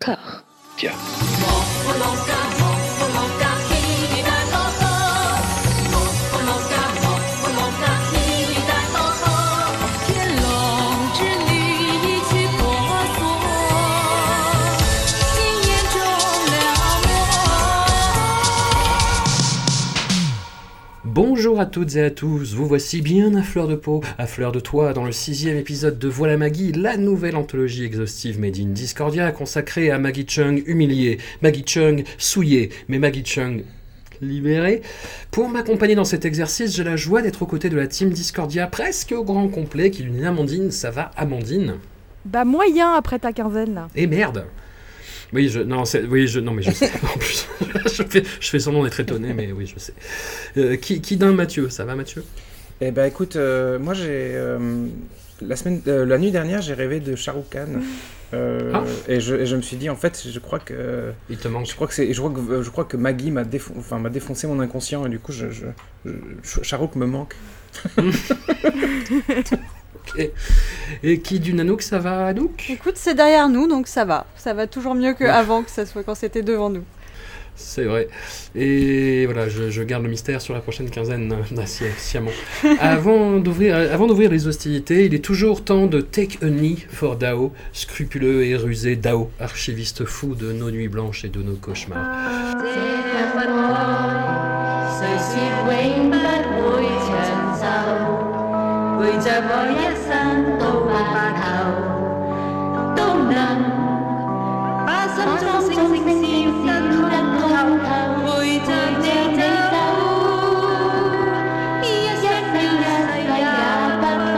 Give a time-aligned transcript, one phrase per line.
[0.00, 0.42] Car.
[0.78, 0.96] Tiens.
[21.60, 24.50] Bonjour à toutes et à tous, vous voici bien à fleur de peau, à fleur
[24.50, 28.68] de toit, dans le sixième épisode de Voilà Maggie, la nouvelle anthologie exhaustive made in
[28.68, 33.64] Discordia consacrée à Maggie Chung humiliée, Maggie Chung souillée, mais Maggie Chung
[34.22, 34.80] libérée.
[35.30, 38.66] Pour m'accompagner dans cet exercice, j'ai la joie d'être aux côtés de la team Discordia
[38.66, 41.74] presque au grand complet qui lui Amandine, ça va Amandine?
[42.24, 43.88] Bah moyen après ta quinzaine là.
[43.94, 44.46] Et merde
[45.32, 46.90] oui, je, non, oui, je, non, mais je sais.
[47.02, 47.46] En plus,
[47.86, 49.94] je, fais, je fais semblant d'être étonné, mais oui, je sais.
[50.56, 51.68] Euh, qui, qui d'un Mathieu?
[51.70, 52.24] Ça va, Mathieu?
[52.80, 54.86] Eh ben, écoute, euh, moi, j'ai euh,
[55.40, 57.80] la semaine, la nuit dernière, j'ai rêvé de Shah Rukh Khan.
[58.32, 58.84] Ah.
[59.08, 61.12] et, je, et, je, me suis dit, en fait, je crois que.
[61.28, 61.66] Il te manque.
[61.66, 64.10] Je crois que, c'est, je crois que, je crois que Maggie m'a, défon, enfin, m'a
[64.10, 65.66] défoncé mon inconscient, et du coup, je, je,
[66.62, 67.34] Shah Rukh me manque.
[71.02, 74.26] Et qui du Nanook, ça va, Anouk Écoute, c'est derrière nous, donc ça va.
[74.36, 76.84] Ça va toujours mieux qu'avant, que ça soit quand c'était devant nous.
[77.60, 78.08] C'est vrai.
[78.54, 81.34] Et voilà, je, garde le mystère sur la prochaine quinzaine
[81.98, 82.30] sciemment.
[82.80, 87.16] avant d'ouvrir, avant d'ouvrir les hostilités, il est toujours temps de take a knee for
[87.16, 92.06] Dao, scrupuleux et rusé Dao, archiviste fou de nos nuits blanches et de nos cauchemars.
[99.00, 100.12] 陪着我一生
[100.58, 100.92] 到白
[101.40, 101.40] 头，
[102.94, 103.00] 都
[103.32, 103.32] 能
[104.84, 105.72] 把心中情
[106.04, 106.06] 思
[106.52, 107.48] 说得通
[107.80, 107.88] 透。
[108.26, 108.68] 陪着
[109.00, 109.04] 你
[109.40, 109.74] 走，
[111.80, 111.82] 一
[112.20, 112.92] 生一世
[113.24, 113.42] 也
[113.96, 114.28] 不分。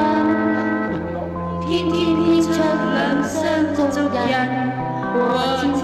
[1.61, 1.93] 天天
[2.41, 2.47] 出
[2.95, 2.95] 两
[3.27, 3.35] 双
[3.75, 3.77] 足
[4.15, 5.82] 印。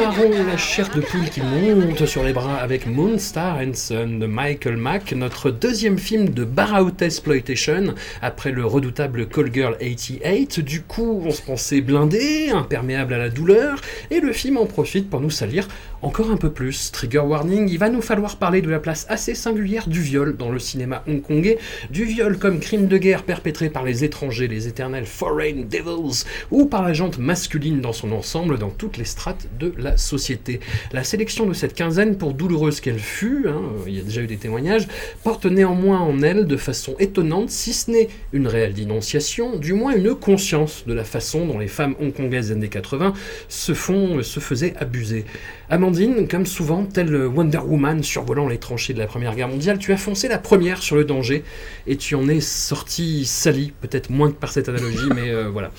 [0.00, 4.78] La chair de poule qui monte sur les bras avec Moonstar and Son de Michael
[4.78, 10.60] Mack, notre deuxième film de Barrout Exploitation après le redoutable Call Girl 88.
[10.60, 15.10] Du coup, on se pensait blindé, imperméable à la douleur, et le film en profite
[15.10, 15.68] pour nous salir
[16.02, 16.90] encore un peu plus.
[16.92, 20.50] Trigger warning, il va nous falloir parler de la place assez singulière du viol dans
[20.50, 21.58] le cinéma hongkongais,
[21.90, 26.66] du viol comme crime de guerre perpétré par les étrangers, les éternels Foreign Devils, ou
[26.66, 30.60] par la jante masculine dans son ensemble dans toutes les strates de la société.
[30.92, 34.26] La sélection de cette quinzaine, pour douloureuse qu'elle fut, hein, il y a déjà eu
[34.26, 34.88] des témoignages,
[35.22, 39.94] porte néanmoins en elle de façon étonnante, si ce n'est une réelle dénonciation, du moins
[39.94, 43.12] une conscience de la façon dont les femmes hongkongaises des années 80
[43.48, 45.24] se, font, se faisaient abuser.
[45.70, 49.92] Amandine, comme souvent, telle Wonder Woman survolant les tranchées de la Première Guerre mondiale, tu
[49.92, 51.44] as foncé la première sur le danger
[51.86, 55.70] et tu en es sorti sali, peut-être moins que par cette analogie, mais euh, voilà.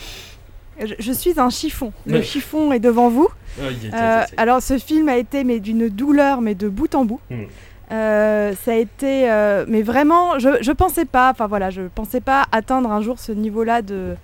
[0.80, 1.92] Je, suis un chiffon.
[2.08, 3.28] Le chiffon est devant vous.
[3.60, 3.64] Ah,
[3.94, 7.20] euh, alors ce film a été mais d'une douleur mais de bout en bout.
[7.30, 7.44] Hmm.
[7.92, 9.30] Euh, ça a été
[9.68, 13.34] mais vraiment je je pensais pas enfin voilà je pensais pas atteindre un jour ce
[13.34, 14.16] niveau-là de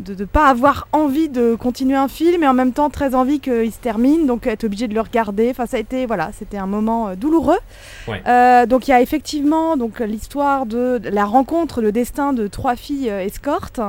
[0.00, 3.40] de ne pas avoir envie de continuer un film et en même temps très envie
[3.40, 5.50] qu'il se termine, donc être obligé de le regarder.
[5.50, 7.58] Enfin, ça a été, voilà, c'était un moment douloureux.
[8.06, 13.08] donc il y a effectivement donc l'histoire de la rencontre, le destin de trois filles
[13.08, 13.80] escortes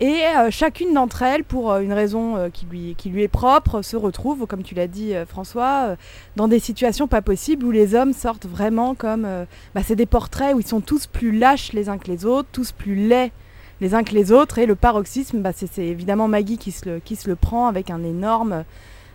[0.00, 3.28] et euh, chacune d'entre elles, pour euh, une raison euh, qui, lui, qui lui est
[3.28, 5.96] propre, se retrouve, comme tu l'as dit François,
[6.36, 9.26] dans des situations pas possibles où les hommes sortent vraiment comme...
[9.74, 12.48] Bah, c'est des portraits où ils sont tous plus lâches les uns que les autres,
[12.52, 13.32] tous plus laids
[13.80, 14.58] les uns que les autres.
[14.58, 17.90] Et le paroxysme, bah, c'est évidemment Maggie qui se, le, qui se le prend avec
[17.90, 18.64] un énorme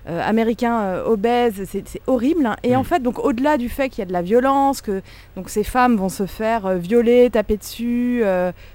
[0.06, 2.46] euh, américain euh, obèse, c'est horrible.
[2.46, 2.58] Hein.
[2.64, 5.02] Et en fait, donc au-delà du fait qu'il y a de la violence, que
[5.38, 8.24] donc ces femmes vont se faire euh, violer, taper dessus,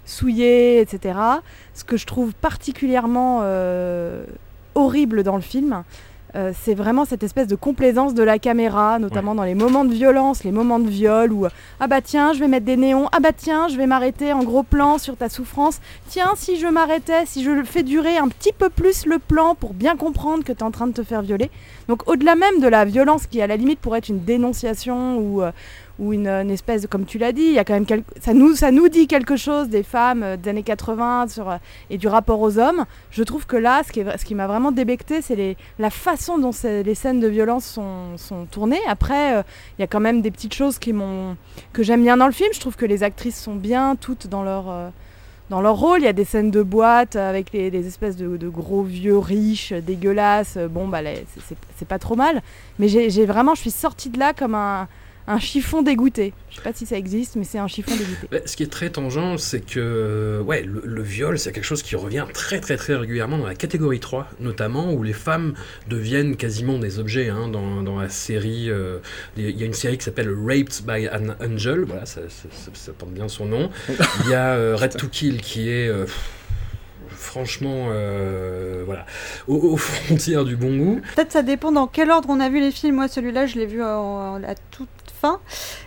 [0.06, 1.18] souiller, etc.
[1.74, 3.42] Ce que je trouve particulièrement
[4.74, 5.84] horrible dans le film,
[6.34, 9.92] euh, c'est vraiment cette espèce de complaisance de la caméra, notamment dans les moments de
[9.92, 11.46] violence, les moments de viol, où
[11.80, 14.42] ah bah tiens, je vais mettre des néons, ah bah tiens, je vais m'arrêter en
[14.42, 18.52] gros plan sur ta souffrance, tiens, si je m'arrêtais, si je fais durer un petit
[18.52, 21.22] peu plus le plan pour bien comprendre que tu es en train de te faire
[21.22, 21.50] violer.
[21.88, 25.42] Donc au-delà même de la violence qui à la limite pourrait être une dénonciation ou,
[25.42, 25.52] euh,
[25.98, 28.54] ou une, espèce de, comme tu l'as dit, il y a quand même ça nous
[28.54, 31.56] ça nous dit quelque chose des femmes euh, des années 80 sur, euh,
[31.90, 32.84] et du rapport aux hommes.
[33.10, 36.52] Je trouve que là, ce qui, ce qui m'a vraiment débecté, c'est la façon dont
[36.62, 38.80] les scènes de violence sont, sont tournées.
[38.86, 39.42] Après, euh,
[39.78, 40.94] il y a quand même des petites choses qui
[41.72, 42.50] que j'aime bien dans le film.
[42.52, 44.92] Je trouve que les actrices sont bien toutes dans leur
[45.50, 46.00] dans leur rôle.
[46.00, 50.58] Il y a des scènes de boîte avec les, espèces de, gros vieux riches, dégueulasses.
[50.70, 51.00] Bon, bah,
[51.76, 52.42] c'est pas trop mal.
[52.78, 54.88] Mais j'ai vraiment, je suis sortie de là comme un,
[55.28, 56.32] un chiffon dégoûté.
[56.50, 58.28] Je sais pas si ça existe, mais c'est un chiffon dégoûté.
[58.30, 61.96] Bah, ce qui est très tangent, c'est que ouais, le, viol, c'est quelque chose qui
[61.96, 65.52] revient très très très régulièrement dans la catégorie 3, notamment où les femmes
[65.88, 67.28] deviennent quasiment des objets.
[67.28, 68.98] Hein, dans, dans, la série, euh,
[69.36, 72.22] il y a une série qui s'appelle Raped by an Angel, voilà, ça,
[72.96, 73.70] porte bien son nom.
[74.24, 75.88] Il y a euh, Red to Kill qui est...
[75.88, 76.06] Euh,
[77.10, 77.88] franchement,
[78.86, 79.04] voilà,
[79.48, 81.00] aux, frontières du bon goût.
[81.14, 82.94] Peut-être ça dépend dans quel ordre on a vu les films.
[82.94, 84.88] Moi, celui-là, je l'ai vu à toute
[85.20, 85.40] fin.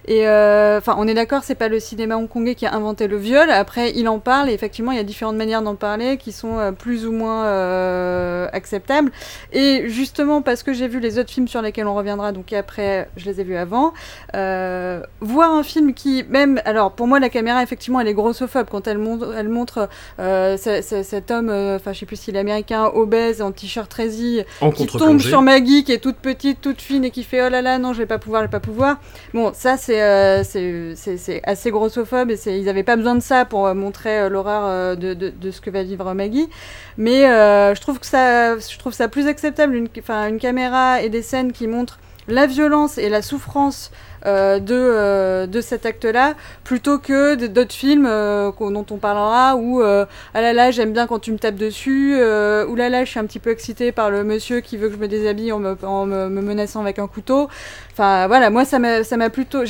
[0.08, 3.18] Et euh, enfin, on est d'accord, c'est pas le cinéma hongkongais qui a inventé le
[3.18, 3.50] viol.
[3.50, 6.58] Après, il en parle et effectivement, il y a différentes manières d'en parler qui sont
[6.58, 9.12] euh, plus ou moins euh, acceptables.
[9.54, 13.10] Et justement, parce que j'ai vu les autres films sur lesquels on reviendra, donc après,
[13.18, 13.94] je les ai vus avant,
[14.34, 18.88] voir un film qui, même, alors pour moi, la caméra, effectivement, elle est grossophobe quand
[18.88, 23.52] elle montre, elle montre cet homme, enfin, je sais plus s'il est américain, obèse, en
[23.52, 24.46] t-shirt résille,
[24.76, 27.62] qui tombe sur Maggie, qui est toute petite, toute fine et qui fait oh là
[27.62, 28.98] là, non, je vais pas pouvoir, je vais pas pouvoir.
[29.34, 33.74] Bon, ça, euh, c'est assez grossophobe et ils n'avaient pas besoin de ça pour euh,
[33.74, 36.50] montrer euh, l'horreur de, ce que va vivre Maggie.
[36.98, 42.98] Mais je, trouve ça, plus acceptable, une caméra et des scènes qui montrent la violence
[42.98, 43.92] et la souffrance
[44.26, 49.82] euh, de, euh, de cet acte-là, plutôt que d'autres films euh, dont on parlera où
[49.82, 53.20] ah là là j'aime bien quand tu me tapes dessus, ou là là je suis
[53.20, 55.76] un petit peu excitée par le monsieur qui veut que je me déshabille en me,
[55.84, 57.50] en me, menaçant avec un couteau.
[57.94, 59.64] Enfin voilà, moi ça m'a plutôt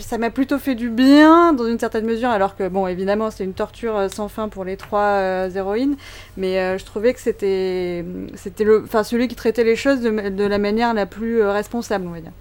[0.00, 3.44] ça m'a plutôt fait du bien dans une certaine mesure, alors que bon, évidemment, c'est
[3.44, 5.96] une torture sans fin pour les trois héroïnes,
[6.36, 8.04] mais je trouvais que c'était,
[8.34, 12.06] c'était le, enfin, celui qui traitait les choses de, de, la manière la plus responsable,
[12.06, 12.32] on va dire.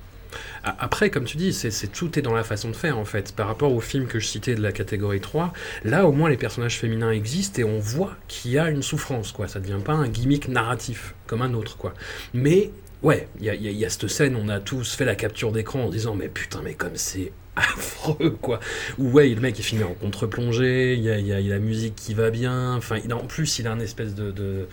[0.80, 3.34] Après, comme tu dis, c'est tout est dans la façon de faire en fait.
[3.34, 5.54] Par rapport au film que je citais de la catégorie 3,
[5.84, 9.32] là au moins les personnages féminins existent et on voit qu'il y a une souffrance,
[9.32, 9.48] quoi.
[9.48, 11.94] Ça devient pas un gimmick narratif comme un autre, quoi.
[12.34, 12.72] Mais
[13.04, 16.16] ouais, il y a, cette scène, on a tous fait la capture d'écran en disant
[16.16, 18.60] mais putain, mais comme c'est affreux quoi.
[18.98, 22.30] Ou ouais, le mec est filmé en contre-plongée, il y a, la musique qui va
[22.30, 24.68] bien, enfin, en plus il a un espèce de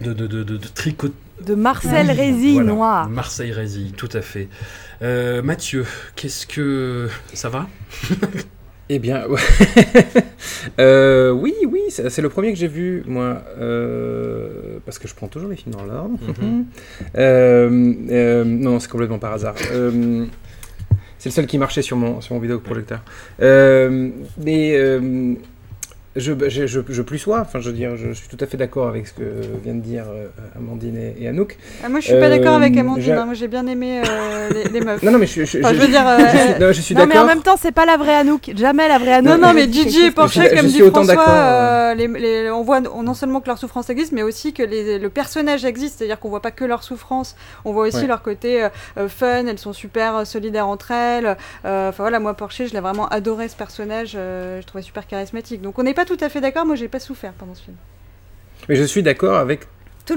[0.00, 1.10] de, de, de, de, tricot.
[1.44, 3.08] De Marcel Rézy noir.
[3.08, 4.48] Marseille Rézy, tout à fait.
[5.02, 5.86] Euh, Mathieu,
[6.16, 7.08] qu'est-ce que.
[7.34, 7.68] Ça va?
[8.92, 9.22] Eh bien,
[10.80, 15.28] euh, oui, oui, c'est le premier que j'ai vu, moi, euh, parce que je prends
[15.28, 16.18] toujours les films dans l'ordre.
[16.26, 16.66] Mhm.
[18.60, 19.54] non, c'est complètement par hasard.
[19.56, 23.00] c'est le seul qui marchait sur mon, sur mon vidéoprojecteur.
[23.38, 24.76] mais
[26.16, 28.56] je, je, je, je, plus sois, enfin je veux dire, je, suis tout à fait
[28.56, 29.22] d'accord avec ce que
[29.62, 30.26] viennent de dire euh,
[30.56, 31.56] Amandine et, Anouk.
[31.84, 33.26] Ah, moi je suis pas d'accord avec euh, Amandine, hein.
[33.26, 35.04] moi j'ai bien aimé euh, les, meufs.
[35.04, 36.02] Non, non, mais je, veux dire.
[36.60, 37.14] non, je suis d'accord.
[37.14, 39.38] mais en même temps, c'est pas la vraie Anouk, jamais la vraie Anouk.
[39.38, 43.46] Non, non, mais Gigi et Porcher, comme dit François, les, on voit non seulement que
[43.46, 46.64] leur souffrance existe, mais aussi que les, le personnage existe, c'est-à-dire qu'on voit pas que
[46.64, 48.66] leur souffrance, on voit aussi leur côté
[49.06, 51.36] fun, elles sont super solidaires entre elles.
[51.62, 55.62] Enfin voilà, moi Porcher, je l'ai vraiment adoré ce personnage, je trouvais super charismatique.
[55.62, 57.76] Donc on n'est pas tout à fait d'accord, moi j'ai pas souffert pendant ce film.
[58.68, 59.66] Mais je suis d'accord avec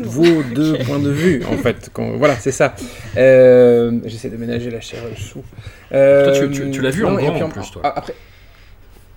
[0.02, 1.92] vos deux points de vue, en fait.
[2.16, 2.74] voilà, c'est ça.
[3.18, 5.44] Euh, j'essaie de ménager la chair chou.
[5.92, 7.82] Euh, toi, tu, tu, l'as vu en grand en plus, toi.
[7.84, 8.16] Après,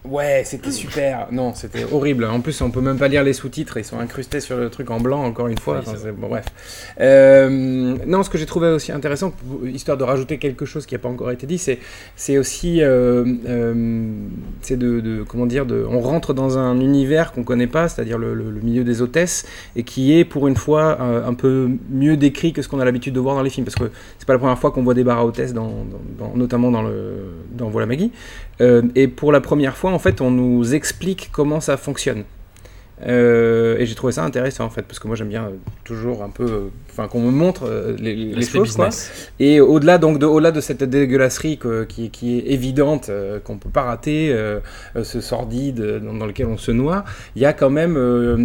[0.09, 1.29] Ouais, c'était super.
[1.33, 2.25] Non, c'était horrible.
[2.25, 3.77] En plus, on peut même pas lire les sous-titres.
[3.77, 5.81] Ils sont incrustés sur le truc en blanc, encore une fois.
[6.17, 6.45] bon, bref.
[7.01, 9.33] Euh, non, ce que j'ai trouvé aussi intéressant,
[9.65, 11.79] histoire de rajouter quelque chose qui n'a pas encore été dit, c'est,
[12.15, 14.13] c'est aussi, euh, euh,
[14.63, 18.35] c'est de, comment dire, de, on rentre dans un univers qu'on connaît pas, c'est-à-dire le,
[18.63, 22.69] milieu des hôtesses, et qui est pour une fois un peu mieux décrit que ce
[22.69, 24.71] qu'on a l'habitude de voir dans les films, parce que c'est pas la première fois
[24.71, 25.73] qu'on voit des bars à hôtesses, dans,
[26.35, 28.13] notamment dans le, dans Voilà Maggie.
[28.61, 32.25] Et pour la première fois, en fait, on nous explique comment ça fonctionne.
[33.03, 36.23] Euh, et j'ai trouvé ça intéressant en fait, parce que moi j'aime bien euh, toujours
[36.23, 36.61] un peu, euh,
[36.91, 38.75] enfin qu'on me montre les, choses.
[38.75, 38.89] Quoi.
[39.39, 43.11] Et au-delà donc de, au-delà de cette dégueulasserie qui, qui, est évidente,
[43.45, 44.35] qu'on peut pas rater,
[45.03, 47.97] ce sordide dans, lequel on se noie, il y a quand même,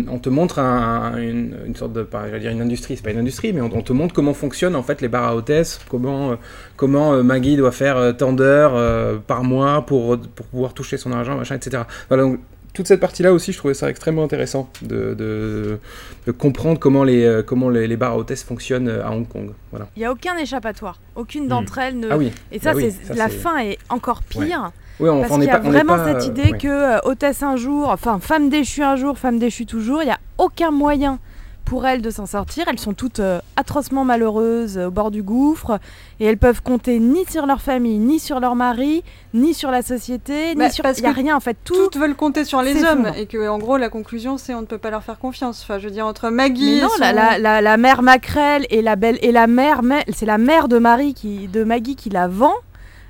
[0.10, 3.62] on te montre une, sorte de, pas, dire une industrie, c'est pas une industrie, mais
[3.62, 6.36] on, te montre comment fonctionnent en fait les bars à hôtesse, comment,
[6.75, 11.55] comment Maggie doit faire tant d'heures par mois pour, pour pouvoir toucher son argent, machin,
[11.55, 11.84] etc.
[12.10, 12.39] Voilà, donc,
[12.73, 17.43] toute cette partie-là aussi, je trouvais ça extrêmement intéressant de, de, comprendre comment les, euh,
[17.43, 19.51] comment les, les bars à hôtesse fonctionnent euh, à Hong Kong.
[19.71, 19.87] Voilà.
[19.95, 20.99] Il n'y a aucun échappatoire.
[21.15, 21.49] Aucune hmm.
[21.49, 22.09] d'entre elles ne.
[22.09, 22.31] Ah oui.
[22.51, 24.71] Et ça, bah c'est la fin est encore pire.
[24.99, 28.49] Oui, on, parce qu'il y a vraiment cette idée que hôtesse un jour, enfin femme
[28.49, 30.01] déchue un jour, femme déchue toujours.
[30.03, 31.19] Il n'y a aucun moyen
[31.65, 32.65] pour elles de s'en sortir.
[32.68, 35.80] Elles sont toutes euh, atrocement malheureuses euh, au bord du gouffre
[36.20, 39.03] et elles peuvent compter ni sur leur famille, ni sur leur mari,
[39.34, 40.86] ni sur la société, ni bah, sur.
[40.86, 41.58] Il n'y a rien en fait.
[41.63, 44.65] toutes veulent compter sur les hommes et que en gros la conclusion c'est on ne
[44.65, 45.62] peut pas leur faire confiance.
[45.63, 46.82] Enfin, je veux dire entre Maggie.
[46.82, 49.82] non, la, la, la, mère Macrel et la belle et la mère,
[50.13, 52.53] c'est la mère de Marie qui de Maggie qui la vend.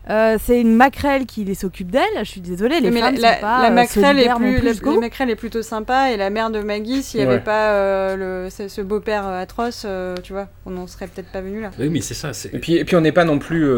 [0.10, 2.02] Euh, c'est une maquerelle qui s'occupe d'elle.
[2.20, 5.62] Je suis désolée, les femmes la, sont pas la euh, maquerelle est plus, est plutôt
[5.62, 9.86] sympa et la mère de Maggie, s'il n'y avait pas euh, le, ce, beau-père atroce,
[10.24, 11.70] tu vois, on n'en serait peut-être pas venu là.
[11.80, 12.32] Oui, mais c'est ça.
[12.52, 13.70] Et puis, et puis on n'est pas non plus,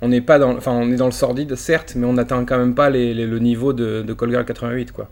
[0.00, 2.58] on n'est pas dans, enfin, on est dans le sordide, certes, mais on n'atteint quand
[2.58, 5.08] même pas les, le niveau de, de Call Girl 88, quoi.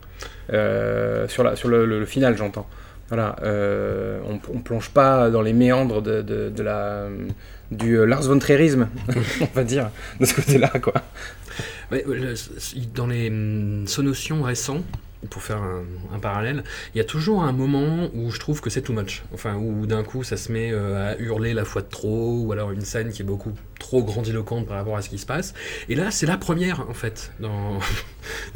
[1.27, 2.67] sur la, sur le, le final, j'entends.
[3.09, 7.07] Voilà, on, on plonge pas dans les méandres de, de, de la
[7.71, 8.87] du euh, Lars von Trierisme,
[9.41, 10.93] on va dire, de ce côté-là, quoi.
[12.93, 14.83] dans les hum, sonotions récents,
[15.29, 15.61] pour faire
[16.13, 19.23] un, parallèle, il y a toujours un moment où je trouve que c'est too much.
[19.33, 22.51] Enfin, où d'un coup ça se met euh, à hurler la fois de trop, ou
[22.51, 25.53] alors une scène qui est beaucoup trop grandiloquente par rapport à ce qui se passe.
[25.89, 27.79] Et là, c'est la première, en fait, dans,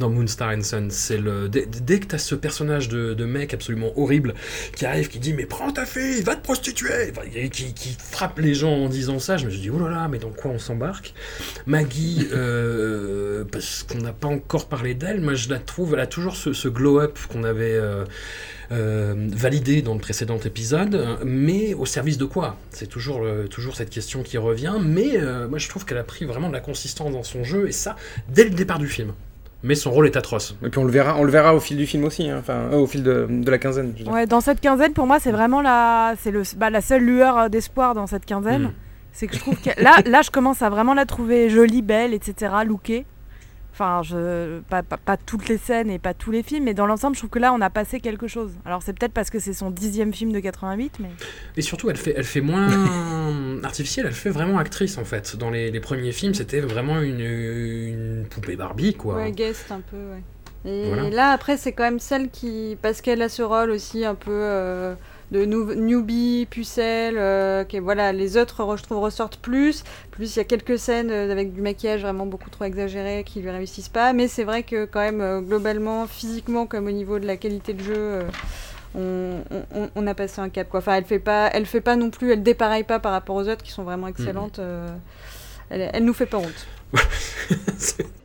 [0.08, 0.90] Moonstar and Sun.
[0.90, 4.34] C'est le, dès, que tu as ce personnage de, mec absolument horrible
[4.74, 7.12] qui arrive, qui dit Mais prends ta fille, va te prostituer
[7.52, 10.08] qui, qui, frappe les gens en disant ça, je me suis dit Oh là là,
[10.08, 11.14] mais dans quoi on s'embarque?
[11.66, 16.06] Maggie, euh, parce qu'on n'a pas encore parlé d'elle, moi je la trouve, elle a
[16.06, 17.74] toujours ce, glow-up qu'on avait.
[17.74, 18.04] Euh,
[18.70, 22.56] validé dans le précédent épisode, mais au service de quoi?
[22.70, 26.24] C'est toujours, toujours cette question qui revient, mais euh, moi je trouve qu'elle a pris
[26.24, 27.96] vraiment de la consistance dans son jeu, et ça,
[28.28, 29.12] dès le départ du film.
[29.62, 30.56] Mais son rôle est atroce.
[30.64, 32.38] Et puis on le verra, on le verra au fil du film aussi, hein.
[32.38, 33.92] enfin au fil de, de, la quinzaine.
[34.06, 37.50] Ouais, dans cette quinzaine, pour moi, c'est vraiment la, c'est le, bah, la seule lueur
[37.50, 38.68] d'espoir dans cette quinzaine.
[38.68, 38.72] Hmm.
[39.12, 42.14] C'est que je trouve que là, là, je commence à vraiment la trouver jolie, belle,
[42.14, 43.04] etc., lookée.
[43.80, 47.14] Enfin, je, pas, pas, toutes les scènes et pas tous les films, mais dans l'ensemble,
[47.14, 48.52] je trouve que là, on a passé quelque chose.
[48.66, 51.08] Alors, c'est peut-être parce que c'est son dixième film de 88, mais.
[51.56, 52.68] Et surtout, elle fait, elle fait moins
[53.64, 55.34] artificielle, elle fait vraiment actrice, en fait.
[55.36, 59.14] Dans les, les premiers films, c'était vraiment une, une, poupée Barbie, quoi.
[59.14, 60.70] Ouais, guest un peu, ouais.
[60.70, 62.76] Et là, après, c'est quand même celle qui.
[62.82, 64.30] Parce qu'elle a ce rôle aussi un peu.
[64.30, 64.94] Euh,
[65.30, 69.84] de newbie, pucelle, euh, voilà, les autres je trouve ressortent plus.
[70.10, 73.40] Plus il y a quelques scènes euh, avec du maquillage vraiment beaucoup trop exagéré qui
[73.40, 77.18] lui réussissent pas, mais c'est vrai que quand même euh, globalement, physiquement comme au niveau
[77.18, 78.20] de la qualité de jeu.
[78.96, 80.80] On, a passé un cap quoi.
[80.80, 83.48] Enfin, elle fait pas, elle fait pas non plus, elle dépareille pas par rapport aux
[83.48, 84.58] autres qui sont vraiment excellentes.
[84.58, 84.98] Mm.
[85.70, 86.66] elle, elle nous fait pas honte.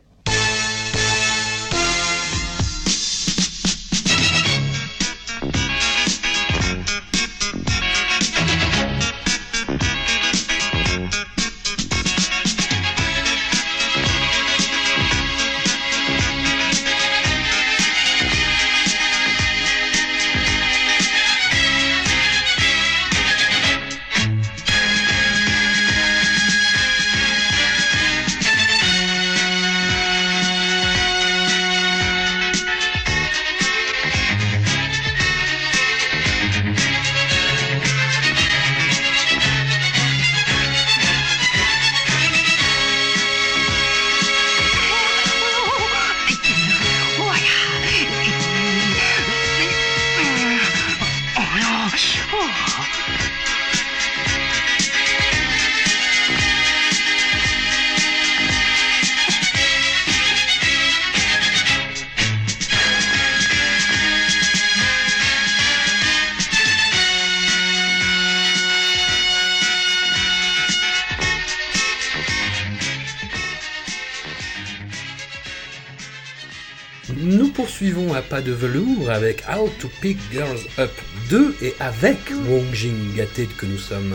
[78.42, 80.90] de velours avec How to Pick Girls Up
[81.28, 82.18] 2 et avec
[82.48, 84.14] Wong Jing gâté que nous sommes.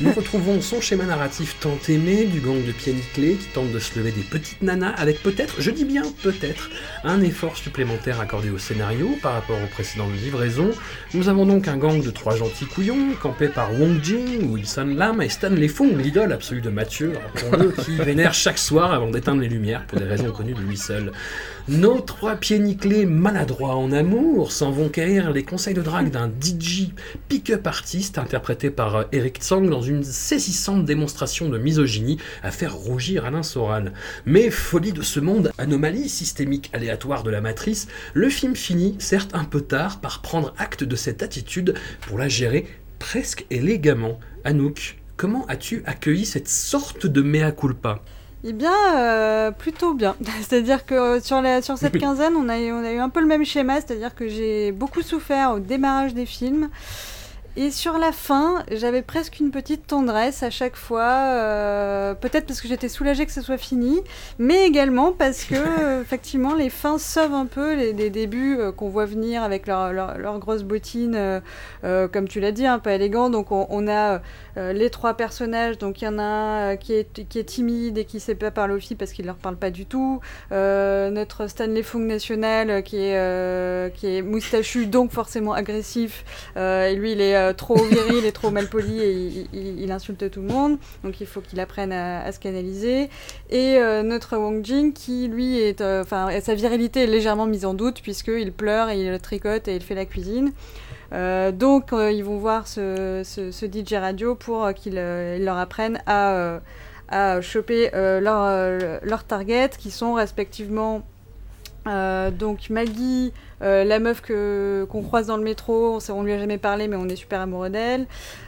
[0.00, 3.78] Nous retrouvons son schéma narratif tant aimé du gang de pieds clés qui tente de
[3.78, 6.70] se lever des petites nanas avec peut-être, je dis bien peut-être,
[7.02, 10.70] un effort supplémentaire accordé au scénario par rapport aux précédentes livraisons.
[11.12, 15.22] Nous avons donc un gang de trois gentils couillons campés par Wong Jing, Wilson Lam
[15.22, 17.14] et Stanley Fung, l'idole absolue de Mathieu,
[17.84, 21.12] qui vénère chaque soir avant d'éteindre les lumières pour des raisons connues de lui seul.
[21.66, 26.28] Notre fois pieds nickelés, maladroits en amour, s'en vont quérir les conseils de drague d'un
[26.44, 26.92] DJ
[27.28, 32.74] pick-up artiste interprété par euh, Eric Tsang dans une saisissante démonstration de misogynie à faire
[32.74, 33.94] rougir Alain Soral.
[34.26, 39.34] Mais folie de ce monde, anomalie systémique aléatoire de la matrice, le film finit, certes
[39.34, 42.66] un peu tard, par prendre acte de cette attitude pour la gérer
[42.98, 44.20] presque élégamment.
[44.44, 48.04] Anouk, comment as-tu accueilli cette sorte de mea culpa?
[48.46, 50.14] Eh bien, euh, plutôt bien.
[50.42, 53.26] C'est-à-dire que sur, la, sur cette quinzaine, on a, on a eu un peu le
[53.26, 56.68] même schéma, c'est-à-dire que j'ai beaucoup souffert au démarrage des films.
[57.56, 62.60] Et sur la fin, j'avais presque une petite tendresse à chaque fois, euh, peut-être parce
[62.60, 64.00] que j'étais soulagée que ce soit fini,
[64.40, 69.06] mais également parce que effectivement les fins sauvent un peu les, débuts euh, qu'on voit
[69.06, 71.14] venir avec leurs leur, grosses bottines,
[71.84, 73.30] euh, comme tu l'as dit, un peu élégant.
[73.30, 74.20] Donc on, a
[74.56, 78.04] les trois personnages, donc il y en a un qui est, qui est timide et
[78.04, 80.20] qui ne sait pas parler aux filles parce qu'il ne leur parle pas du tout.
[80.50, 86.24] notre Stanley Fung national qui est, qui est moustachu, donc forcément agressif,
[86.56, 90.40] et lui il est euh, trop viril et trop mal poli et il, insulte tout
[90.40, 90.78] le monde.
[91.02, 93.10] Donc il faut qu'il apprenne à, se canaliser.
[93.50, 97.64] Et euh, notre Wong Jing qui lui est, euh, enfin sa virilité est légèrement mise
[97.64, 100.52] en doute puisqu'il pleure et il tricote et il fait la cuisine.
[101.12, 106.60] donc ils vont voir ce, DJ radio pour qu'il leur apprenne à,
[107.08, 111.04] à choper leurs leur target qui sont respectivement
[111.86, 116.38] donc Maggie, euh, la meuf que qu'on croise dans le métro, on, ne lui a
[116.38, 118.06] jamais parlé, mais on est super amoureux d'elle.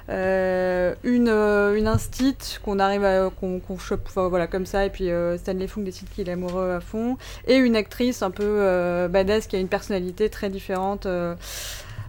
[0.08, 5.08] Euh, une euh, une instit qu'on arrive à qu'on chope, voilà comme ça, et puis
[5.38, 7.16] Stanley Fung décide qu'il est amoureux à fond.
[7.46, 11.06] Et une actrice un peu badass qui a une personnalité très différente.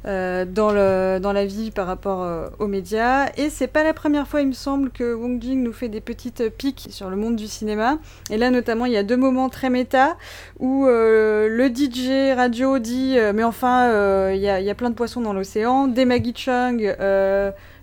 [0.08, 3.30] Euh, dans, le, dans la vie par rapport euh, aux médias.
[3.36, 6.00] Et c'est pas la première fois, il me semble, que Wong Jing nous fait des
[6.00, 7.98] petites piques sur le monde du cinéma.
[8.30, 10.16] Et là, notamment, il y a deux moments très méta
[10.60, 14.96] où euh, le DJ radio dit Mais enfin, il y a, y, a, plein de
[14.96, 16.80] poissons dans l'océan, des Maggie Chung.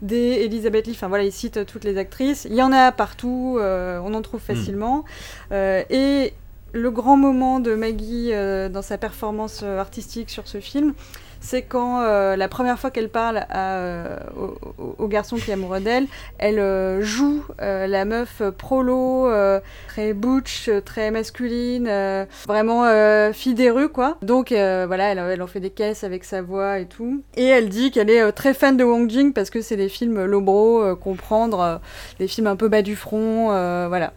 [0.00, 2.46] des Elizabeth Lee, enfin voilà, il cite toutes les actrices.
[2.48, 4.54] Il y en a partout, on en trouve hmm.
[4.54, 5.04] facilement.
[5.52, 6.32] et
[6.72, 8.30] le grand moment de Maggie
[8.72, 10.94] dans sa performance artistique sur ce film,
[11.44, 14.16] c'est quand euh, la première fois qu'elle parle euh,
[14.98, 16.06] au, garçon qui est amoureux d'elle,
[16.38, 19.30] elle euh, joue la meuf prolo,
[19.88, 21.90] très butch, très masculine,
[22.46, 22.84] vraiment
[23.32, 24.16] fille des rues quoi.
[24.22, 27.22] Donc voilà, elle, en fait des caisses avec sa voix et tout.
[27.36, 30.24] Et elle dit qu'elle est très fan de Wong Jing parce que c'est des films
[30.24, 31.80] lobro, comprendre,
[32.18, 33.48] des films un peu bas du front,
[33.88, 34.14] voilà,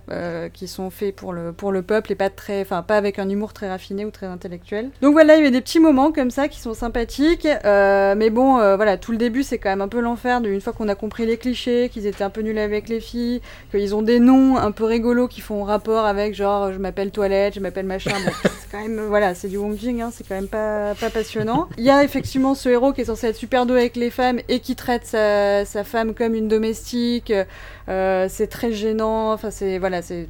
[0.53, 3.51] qui sont faits pour le, pour le peuple et pas très, pas avec un humour
[3.51, 4.89] très raffiné ou très intellectuel.
[5.01, 7.16] Donc voilà, il y a des petits moments comme ça qui sont sympathiques
[7.65, 10.41] euh, mais bon, euh, voilà, tout le début, c'est quand même un peu l'enfer.
[10.43, 13.41] Une fois qu'on a compris les clichés, qu'ils étaient un peu nuls avec les filles,
[13.71, 17.56] qu'ils ont des noms un peu rigolos qui font rapport avec, genre, je m'appelle Toilette,
[17.56, 18.12] je m'appelle machin.
[18.43, 21.69] c'est quand même, voilà, c'est du Wong Jing, hein, c'est quand même pas, pas passionnant.
[21.77, 24.39] Il y a effectivement ce héros qui est censé être super doux avec les femmes
[24.49, 27.32] et qui traite sa, sa femme comme une domestique.
[27.89, 30.28] Euh, c'est très gênant, enfin c'est voilà, c'est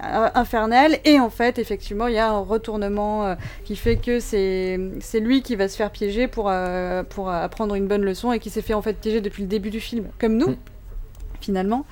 [0.00, 0.98] infernal.
[1.04, 5.20] Et en fait, effectivement, il y a un retournement euh, qui fait que c'est c'est
[5.20, 8.50] lui qui va se faire piéger pour euh, pour apprendre une bonne leçon et qui
[8.50, 10.50] s'est fait en fait piéger depuis le début du film, comme nous.
[10.50, 10.56] Mm
[11.44, 11.84] finalement,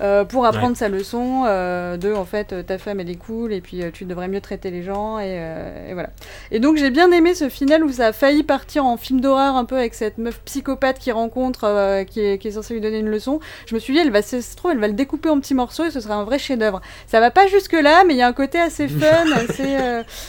[0.00, 3.60] euh, pour apprendre sa leçon euh, de en fait ta femme elle est cool et
[3.60, 6.10] puis euh, tu devrais mieux traiter les gens et, voilà.
[6.52, 9.56] Et donc j'ai bien aimé ce final où ça a failli partir en film d'horreur
[9.56, 12.98] un peu avec cette meuf psychopathe qui rencontre qui est, qui, est, censée lui donner
[12.98, 13.40] une leçon.
[13.66, 15.84] Je me suis dit elle va se trouve elle va le découper en petits morceaux
[15.84, 16.80] et ce sera un vrai chef-d'œuvre.
[17.08, 19.76] Ça va pas jusque là mais il y a un côté assez fun, assez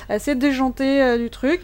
[0.10, 1.62] assez déjanté du truc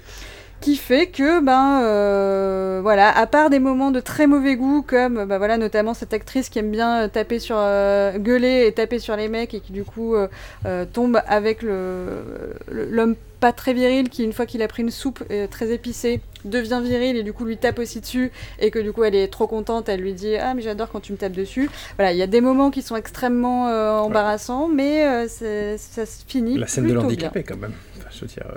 [0.62, 5.26] qui fait que ben euh, voilà à part des moments de très mauvais goût comme
[5.26, 9.15] ben voilà notamment cette actrice qui aime bien taper sur euh, gueuler et taper sur
[9.15, 12.24] les mecs et qui du coup euh, tombe avec le
[12.72, 16.82] l'homme pas très viril qui une fois qu'il a pris une soupe très épicée devient
[16.84, 19.46] viril et du coup lui tape aussi dessus et que du coup elle est trop
[19.46, 22.24] contente elle lui dit ah mais j'adore quand tu me tapes dessus voilà il y
[22.24, 23.67] a des moments qui sont extrêmement
[24.02, 27.74] embarrassants mais ça se finit la scène de l'handicapé quand même.
[28.10, 28.48] Je veux dire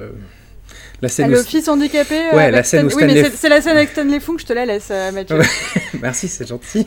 [1.02, 2.28] la scène le fils handicapé.
[2.32, 4.66] Euh, ouais, la scène Oui, mais c'est la scène avec Stanley Funk, je te la
[4.66, 5.38] laisse, euh, Mathieu.
[6.02, 6.86] Merci, c'est gentil.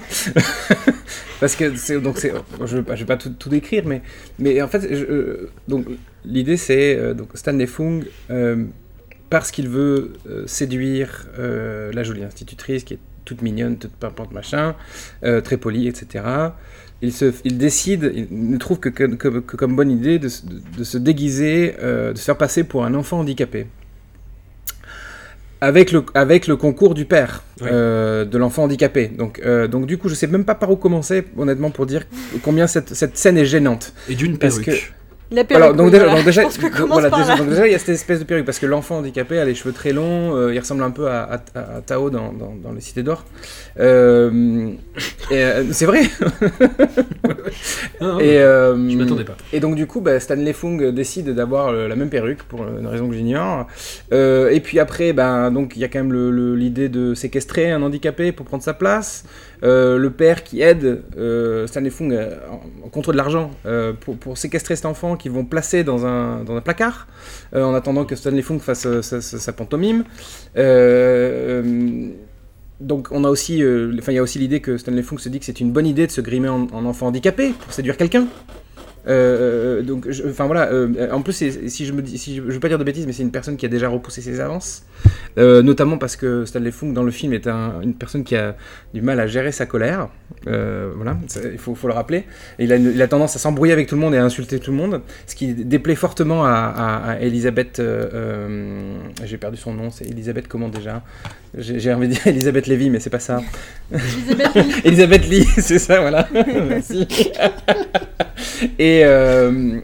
[1.39, 4.01] Parce que donc c'est, je, je vais pas tout, tout, décrire, mais
[4.39, 5.87] mais en fait, euh, donc
[6.23, 8.01] l'idée c'est donc Stanley Fung
[9.29, 10.13] parce qu'il veut
[10.45, 14.75] séduire la jolie institutrice qui est toute mignonne, toute pimpante machin,
[15.21, 16.23] très polie, etc.
[17.01, 20.83] Il, se, il, décide, il trouve que, que, que, comme bonne idée de, de, de
[20.85, 23.67] se déguiser, de se faire passer pour un enfant handicapé
[25.63, 29.07] avec le, avec le concours du père euh, de l'enfant handicapé.
[29.07, 32.03] Donc, euh, donc du coup, je sais même pas par où commencer, honnêtement, pour dire
[32.41, 33.93] combien cette, cette scène est gênante.
[34.09, 34.93] Et d'une perruque.
[35.33, 35.63] La perruque.
[35.63, 38.97] Alors, donc, déjà, donc, déjà, il y a cette espèce de perruque parce que l'enfant
[38.97, 41.41] handicapé a les cheveux très longs, euh, il ressemble un peu à,
[41.85, 43.25] Tao dans, dans, dans, les Cités d'Or.
[43.79, 44.71] Euh,
[45.31, 46.01] euh, c'est vrai.
[48.21, 49.35] et, je m'attendais pas.
[49.51, 53.09] Et donc du coup, bah, Stanley Fung décide d'avoir la même perruque pour une raison
[53.09, 53.67] que j'ignore.
[54.11, 58.31] et puis après, ben donc il y a quand même l'idée de séquestrer un handicapé
[58.31, 59.23] pour prendre sa place.
[59.63, 62.35] Euh, le père qui aide euh, Stanley Fung euh,
[62.91, 63.51] contre de l'argent
[64.01, 67.07] pour, séquestrer cet enfant qu'ils vont placer dans un, dans un placard
[67.53, 70.03] en attendant que Stanley Fung fasse sa, pantomime.
[72.79, 75.45] donc on a aussi, il y a aussi l'idée que Stanley Fung se dit que
[75.45, 78.27] c'est une bonne idée de se grimer en enfant handicapé pour séduire quelqu'un.
[79.07, 80.71] Euh, donc, enfin voilà.
[80.71, 81.33] Euh, en plus,
[81.67, 83.57] si je me dis, si je, veux pas dire de bêtises, mais c'est une personne
[83.57, 84.83] qui a déjà repoussé ses avances,
[85.37, 88.55] euh, notamment parce que Stanley Funk dans le film est une personne qui a
[88.93, 90.09] du mal à gérer sa colère.
[90.45, 91.17] voilà,
[91.51, 92.23] il faut, faut, le rappeler.
[92.59, 94.71] il, a il, a tendance à s'embrouiller avec tout le monde et à insulter tout
[94.71, 96.51] le monde, ce qui déplaît fortement à,
[97.05, 97.81] à, Elisabeth.
[99.25, 99.91] J'ai perdu son nom.
[99.91, 101.03] C'est Elisabeth comment déjà?
[101.55, 103.41] J'ai envie de dire Elisabeth Lévy, mais c'est pas ça.
[103.91, 104.75] Elisabeth Lee.
[104.85, 106.27] Elisabeth Lee, c'est ça, voilà.
[106.33, 107.07] Merci.
[108.79, 109.79] Et euh,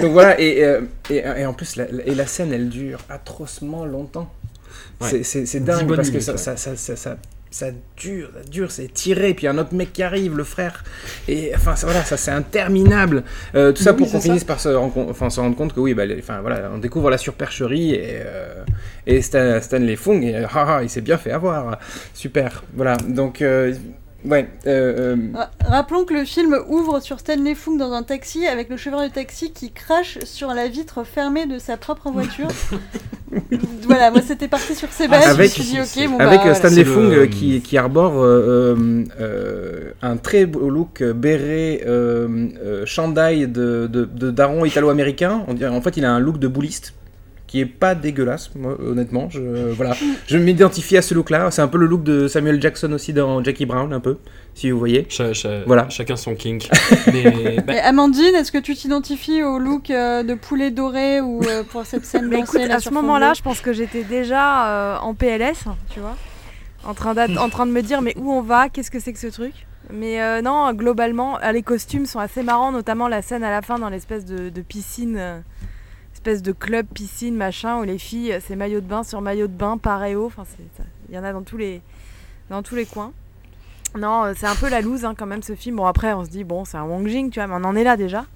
[0.00, 4.32] donc voilà, euh, et, et, en plus, la, et la scène, elle dure atrocement longtemps.
[5.00, 7.16] C'est dingue parce que ça, ça, ça, ça,
[7.50, 7.66] ça
[7.96, 10.84] dure, ça dure, c'est tiré, puis un autre mec qui arrive, le frère,
[11.28, 13.22] et enfin voilà, ça c'est interminable.
[13.54, 16.02] Euh, tout ça pour qu'on finisse par se, enfin, se rendre compte que oui, bah,
[16.18, 18.18] enfin voilà, on découvre la surpercherie et,
[19.06, 21.78] et Stanley Fung, et, ah, ah, il s'est bien fait avoir,
[22.12, 22.64] super.
[22.74, 23.42] Voilà, donc
[24.24, 24.48] Ouais.
[24.66, 28.76] Euh, euh, Rappelons que le film ouvre sur Stanley Fung dans un taxi avec le
[28.76, 32.48] chauffeur de taxi qui crache sur la vitre fermée de sa propre voiture.
[33.82, 35.24] voilà, moi c'était parti sur ces bases.
[35.24, 40.16] Avec, je me suis dit, ok, avec bah, Stanley Fung qui, qui, arbore euh, un
[40.16, 41.84] très beau look béret
[42.86, 45.44] chandail de, de, de daron italo-américain.
[45.48, 46.92] En fait, il a un look de bouliste
[47.48, 49.28] qui est pas dégueulasse, moi, honnêtement.
[49.30, 49.96] Je, voilà.
[50.26, 51.50] je m'identifie à ce look-là.
[51.50, 54.18] C'est un peu le look de Samuel Jackson aussi dans Jackie Brown, un peu,
[54.54, 55.08] si vous voyez.
[55.66, 55.88] voilà.
[55.88, 56.68] Chacun son kink.
[57.66, 61.86] Bah Amandine, est-ce que tu t'identifies au look euh, de poulet doré ou euh, pour
[61.86, 66.00] cette scène écoute, À ce moment-là, je pense que j'étais déjà euh, en PLS, tu
[66.00, 66.16] vois,
[66.84, 69.18] en train, en train de me dire mais où on va, qu'est-ce que c'est que
[69.18, 69.54] ce truc?
[69.90, 73.88] Mais non, globalement, les costumes sont assez marrants, notamment la scène à la fin dans
[73.88, 75.42] l'espèce de, de piscine
[76.28, 79.52] espèce de club piscine machin où les filles c'est maillot de bain sur maillot de
[79.52, 80.44] bain paréo enfin
[81.08, 81.80] il y en a dans tous les
[82.50, 83.12] dans tous les coins.
[83.98, 85.76] Non euh, c'est un peu la loose hein, quand même ce film.
[85.76, 87.74] Bon après on se dit bon c'est un Wong Jing tu vois mais on en
[87.74, 88.26] est là déjà.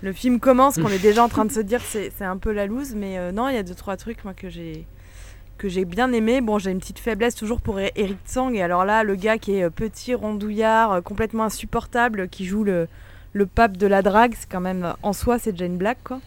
[0.00, 2.64] Le film commence qu'on est déjà en train de se dire c'est, un peu la
[2.64, 4.86] loose mais euh, non il y a deux trois trucs moi que j'ai
[5.58, 6.40] que j'ai bien aimé.
[6.40, 9.56] Bon j'ai une petite faiblesse toujours pour Eric Tsang et alors là le gars qui
[9.56, 12.88] est euh, petit rondouillard complètement insupportable qui joue le
[13.34, 16.20] le pape de la drague c'est quand même en soi c'est Jane Black quoi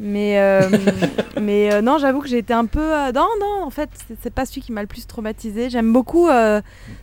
[0.00, 0.62] mais, euh,
[1.40, 2.80] mais euh, non, j'avoue que j'ai été un peu.
[2.80, 3.90] Euh, non, non, en fait,
[4.22, 5.70] c'est pas celui qui m'a le plus traumatisé.
[5.70, 6.28] J'aime beaucoup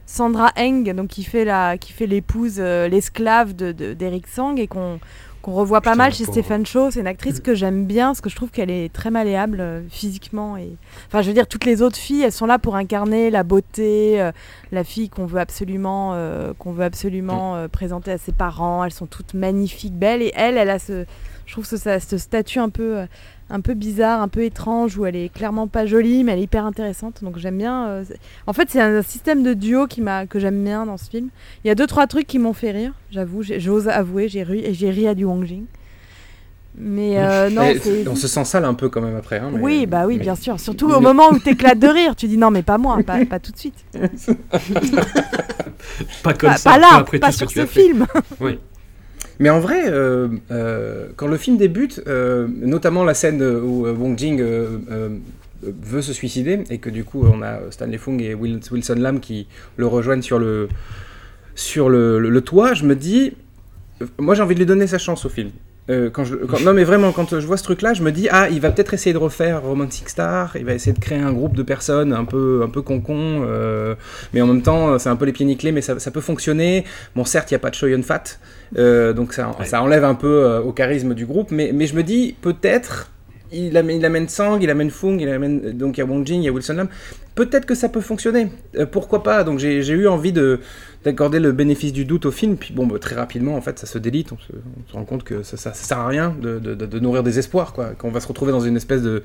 [0.06, 5.00] Sandra Eng, donc qui fait la, qui fait l'épouse, l'esclave d'Eric de, Sang et qu'on
[5.42, 6.90] qu'on revoit pas mal chez Stéphane Shaw.
[6.90, 10.58] C'est une actrice que j'aime bien parce que je trouve qu'elle est très malléable physiquement.
[10.58, 10.76] Et...
[11.06, 14.32] Enfin, je veux dire, toutes les autres filles, elles sont là pour incarner la beauté,
[14.72, 16.18] la fille qu'on veut absolument,
[16.58, 17.70] qu'on veut absolument mm.
[17.70, 18.84] présenter à ses parents.
[18.84, 20.24] Elles sont toutes magnifiques, belles.
[20.24, 21.06] Et elle, elle a ce
[21.46, 23.06] je trouve ce, ce statut un peu, euh,
[23.50, 26.44] un peu bizarre, un peu étrange, où elle est clairement pas jolie, mais elle est
[26.44, 27.24] hyper intéressante.
[27.24, 27.88] Donc j'aime bien.
[27.88, 28.04] Euh,
[28.48, 31.30] en fait, c'est un, système de duo qui que j'aime bien dans ce film.
[31.64, 34.74] Il y a deux, trois trucs qui m'ont fait rire, j'avoue, j'ose avouer, j'ai ri,
[34.74, 35.66] j'ai ri à du Wang Jing.
[36.78, 37.64] Mais euh, non,
[38.12, 39.40] on se sent sale un peu quand même après.
[39.40, 40.60] Hein, oui, bah oui, bien sûr.
[40.60, 43.24] Surtout au moment où tu éclates de rire, tu dis non, mais pas moi, pas,
[43.26, 43.86] pas tout de suite.
[46.24, 46.72] pas comme pas, ça.
[46.72, 48.06] Pas là, pas sur ce film.
[48.42, 48.60] oui.
[49.39, 54.17] Mais en vrai, euh, euh, quand le film débute, euh, notamment la scène où Wong
[54.17, 59.19] Jing veut se suicider et que du coup on a Stanley Fung et Wilson Lam
[59.19, 60.69] qui le rejoignent sur le,
[61.56, 63.34] sur le, le toit, je me dis,
[64.19, 65.50] moi j'ai envie de lui donner sa chance au film.
[65.91, 68.50] Euh, quand je, non mais vraiment, quand je vois ce truc-là, je me dis ah,
[68.50, 71.56] il va peut-être essayer de refaire Romantic Star, il va essayer de créer un groupe
[71.56, 73.93] de personnes un peu un peu concon, euh,
[74.34, 76.86] mais en même temps c'est un peu les pieds nickelés, mais ça, ça peut fonctionner.
[77.15, 78.39] Bon certes il n'y a pas de Shoyun Fat,
[78.80, 82.02] euh, donc ça, ça enlève un peu au charisme du groupe, mais, mais je me
[82.02, 83.12] dis peut-être
[83.52, 86.26] il amène, il amène Sang, il amène Fung, il amène donc il y a Wong
[86.26, 86.88] Jing, il y a Wilson Lam.
[87.36, 88.48] peut-être que ça peut fonctionner.
[88.91, 89.43] pourquoi pas?
[89.43, 90.62] Donc j'ai eu envie de
[91.06, 93.86] d'accorder le bénéfice du doute au film, puis bon, bah, très rapidement, en fait, ça
[93.86, 97.00] se délite, on se, rend compte que ça, ça, sert à rien de, de, de,
[97.00, 99.22] nourrir des espoirs, quoi, qu'on va se retrouver dans une espèce de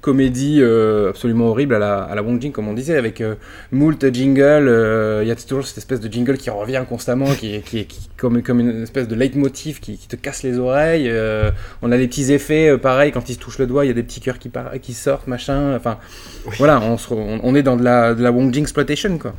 [0.00, 3.34] comédie euh, absolument horrible à la, à la Wong Jing, comme on disait, avec euh,
[3.72, 7.60] moult jingle, euh, il y a toujours cette espèce de jingle qui revient constamment, qui,
[7.60, 11.12] qui, qui comme, comme une espèce de leitmotiv qui, qui te casse les oreilles,
[11.82, 13.94] on a des petits effets, pareil, quand il se touche le doigt, il y a
[13.94, 15.98] des petits cœurs qui, qui sortent, machin, enfin,
[16.56, 19.34] voilà, on, se, on, est dans de la, de la Wong Jing exploitation, quoi,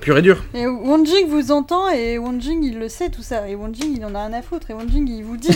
[0.00, 0.44] pure et dure.
[0.54, 0.66] Et
[1.00, 4.26] Wonjing vous entend et Wonjing il le sait tout ça et Wonjing il en a
[4.26, 5.48] rien à foutre et Wonjing il vous dit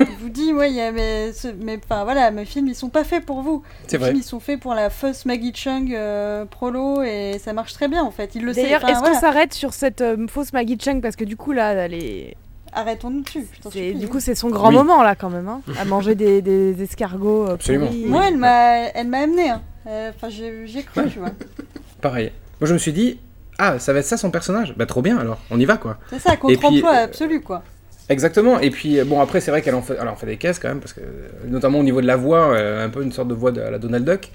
[0.00, 3.42] il vous dit ouais mais mais enfin voilà mes films ils sont pas faits pour
[3.42, 7.52] vous les films ils sont faits pour la fausse Maggie Chung euh, prolo et ça
[7.52, 10.28] marche très bien en fait il le sait d'ailleurs est-ce qu'on s'arrête sur cette euh,
[10.28, 12.36] fausse Maggie Chung parce que du coup là elle est
[12.72, 13.94] arrêtons-nous dessus.
[13.94, 17.48] Du coup, c'est son grand moment là quand même, hein, à manger des, des, escargots.
[17.48, 17.90] Euh, Absolument.
[18.06, 19.50] Moi, elle m'a, elle m'a amené.
[19.50, 19.60] Hein.
[19.84, 21.32] Enfin, j'ai cru, tu vois.
[22.00, 22.32] Pareil.
[22.62, 23.18] Moi, je me suis dit,
[23.64, 24.74] ah, ça va être ça son personnage?
[24.76, 25.96] Bah trop bien alors, on y va quoi.
[26.10, 27.62] C'est ça, contre-emploi euh, absolu quoi.
[28.08, 30.58] Exactement, et puis euh, bon après c'est vrai qu'elle en fait, en fait des caisses
[30.58, 31.00] quand même, parce que
[31.46, 33.78] notamment au niveau de la voix, euh, un peu une sorte de voix de la
[33.78, 34.30] Donald Duck.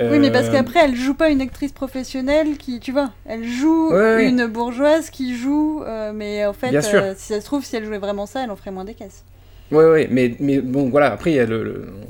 [0.00, 3.92] Oui mais parce qu'après elle joue pas une actrice professionnelle qui, tu vois, elle joue
[3.92, 8.24] une bourgeoise qui joue, mais en fait si ça se trouve si elle jouait vraiment
[8.24, 9.24] ça, elle en ferait moins des caisses.
[9.72, 11.46] Oui, ouais, mais, bon, voilà, après,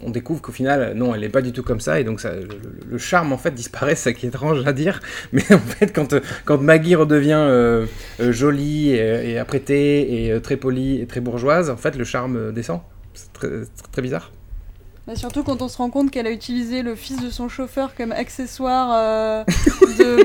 [0.03, 2.33] on découvre qu'au final, non, elle n'est pas du tout comme ça, et donc ça,
[2.89, 5.01] le, charme, en fait, disparaît, c'est qui est étrange à dire,
[5.33, 7.87] mais en fait, quand, Maggie redevient euh,
[8.21, 12.53] euh, jolie et, apprêtée, et euh, très polie, et très bourgeoise, en fait, le charme
[12.53, 12.81] descend.
[13.13, 13.33] C'est
[13.93, 14.31] très bizarre.
[15.11, 17.97] Bah, surtout quand on se rend compte qu'elle a utilisé le fils de son chauffeur
[17.97, 19.45] comme accessoire euh,
[19.99, 20.25] de,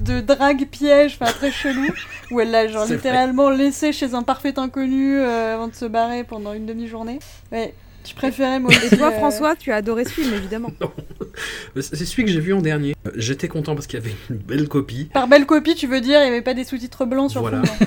[0.00, 1.86] de drague piège, enfin très chelou,
[2.32, 6.24] où elle l'a genre littéralement laissé chez un parfait inconnu euh, avant de se barrer
[6.24, 7.20] pendant une demi-journée.
[7.52, 7.72] Ouais,
[8.04, 8.72] je préférais moi.
[8.74, 10.72] Et toi, euh, François, tu as adoré ce film, évidemment.
[11.80, 12.96] C'est celui que j'ai vu en dernier.
[13.14, 15.04] J'étais content parce qu'il y avait une belle copie.
[15.04, 17.62] Par belle copie, tu veux dire, il n'y avait pas des sous-titres blancs sur voilà.
[17.64, 17.86] fond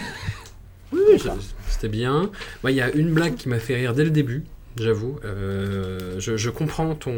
[0.94, 1.22] Oui,
[1.68, 2.32] c'était bien.
[2.66, 4.46] Il y a une blague qui m'a fait rire dès le début
[4.78, 5.18] j'avoue.
[5.26, 7.14] Euh, je, comprends ton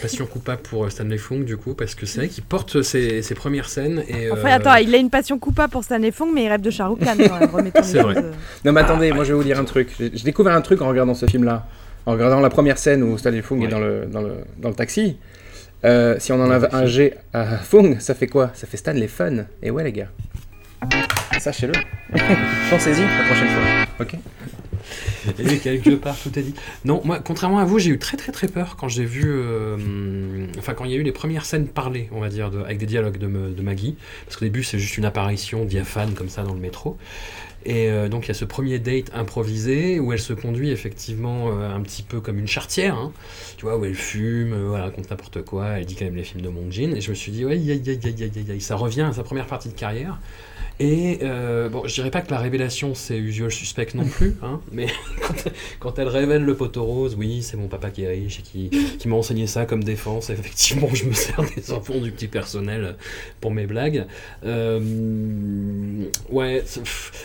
[0.00, 3.68] passion coupable pour Stanley Fung, du coup, parce que c'est vrai qu'il porte ses, premières
[3.68, 4.02] scènes.
[4.08, 6.60] Et, enfin, euh, attends, il a une passion coupable pour Stanley Fung, mais il rêve
[6.60, 7.16] de Shah Rukh Khan.
[7.82, 8.16] c'est vrai.
[8.18, 8.32] Euh.
[8.64, 9.94] Non, mais attendez, moi je vais vous dire un truc.
[9.98, 11.66] J'ai découvert un truc en regardant ce film-là.
[12.04, 14.74] En regardant la première scène où Stanley Fung est dans le, dans le, dans le
[14.74, 15.16] taxi.
[16.18, 18.50] si on en a un G à Fung, ça fait quoi?
[18.54, 19.44] Ça fait Stanley Fun.
[19.62, 20.08] Et ouais, les gars.
[21.42, 21.72] Sachez-le.
[22.70, 23.64] Pensez-y la prochaine fois.
[23.98, 24.16] Ok
[25.38, 26.54] et quelque part, tout est dit.
[26.84, 29.24] Non, moi, contrairement à vous, j'ai eu très très très peur quand j'ai vu.
[29.24, 32.78] Euh, enfin, quand il y a eu les premières scènes parlées, on va dire, avec
[32.78, 33.96] des dialogues de, Maggie.
[34.24, 36.96] Parce qu'au début, c'est juste une apparition diaphane comme ça dans le métro.
[37.64, 41.48] Et euh, donc il y a ce premier date improvisé où elle se conduit effectivement
[41.48, 43.12] euh, un petit peu comme une chartière, hein.
[43.56, 46.42] tu vois, où elle fume, voilà, raconte n'importe quoi, elle dit quand même les films
[46.42, 47.60] de Mong Jin, et je me suis dit, ouais,
[48.58, 50.18] ça revient à sa première partie de carrière.
[50.80, 54.60] Et euh, bon, je dirais pas que la révélation c'est usual suspect non plus, hein,
[54.72, 54.86] mais
[55.78, 58.70] quand, elle révèle le poteau rose, oui, c'est mon papa qui est riche et qui,
[58.98, 60.30] qui m'a enseigné ça comme défense.
[60.30, 62.96] effectivement, je me sers des enfants du petit personnel
[63.40, 64.06] pour mes blagues.
[64.44, 64.80] Euh,
[66.30, 66.64] ouais,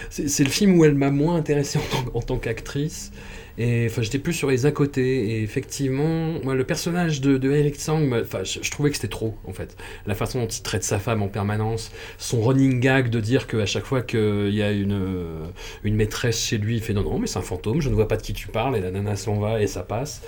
[0.09, 1.79] c'est le film où elle m'a moins intéressé
[2.13, 3.11] en tant qu'actrice.
[3.57, 5.31] Et enfin, j'étais plus sur les à côté.
[5.31, 9.35] Et effectivement, moi, le personnage de, de Eric Tsang, enfin, je, trouvais que c'était trop,
[9.47, 9.75] en fait.
[10.05, 13.65] La façon dont il traite sa femme en permanence, son running gag de dire qu'à
[13.65, 15.49] chaque fois qu'il y a une,
[15.83, 18.07] une maîtresse chez lui, il fait non, non, mais c'est un fantôme, je ne vois
[18.07, 20.21] pas de qui tu parles, et la nana s'en va et ça passe.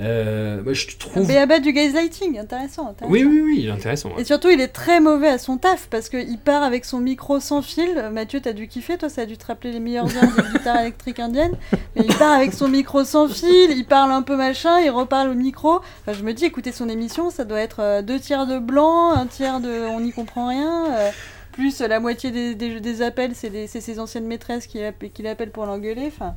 [0.00, 1.26] Euh, bah, je trouve.
[1.26, 3.12] Béaba du gaslighting, intéressant, intéressant.
[3.12, 4.10] Oui, oui, oui, intéressant.
[4.18, 7.38] Et surtout, il est très mauvais à son taf parce qu'il part avec son micro
[7.38, 8.10] sans fil.
[8.12, 10.80] Mathieu, t'as dû kiffer, toi, ça a dû te rappeler les meilleures heures de guitare
[10.80, 11.52] électrique indienne.
[11.94, 15.28] Mais il part avec son micro sans fil, il parle un peu machin, il reparle
[15.28, 15.76] au micro.
[15.76, 19.12] Enfin, je me dis, écoutez son émission, ça doit être euh, deux tiers de blanc,
[19.12, 20.86] un tiers de on n'y comprend rien.
[20.92, 21.10] Euh,
[21.54, 24.80] plus la moitié des, des, appels, c'est ses anciennes maîtresses qui,
[25.12, 26.06] qui l'appellent pour l'engueuler.
[26.06, 26.34] Enfin,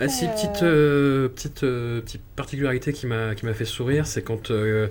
[0.00, 4.50] ah, si, petite, euh, petite, euh, petite particularité qui m'a fait sourire, c'est quand.
[4.50, 4.88] Euh,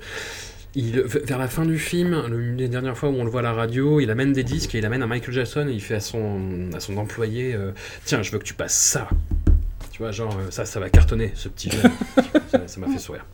[0.77, 3.43] il, vers la fin du film, l'une des dernières fois où on le voit à
[3.43, 5.95] la radio, il amène des disques et il amène à Michael Jackson et il fait
[5.95, 7.55] à son, à son employé
[8.03, 9.07] Tiens, je veux que tu passes ça.
[9.95, 11.79] Tu vois, genre, ça, ça va cartonner, ce petit jeu.
[12.67, 13.25] ça m'a fait sourire.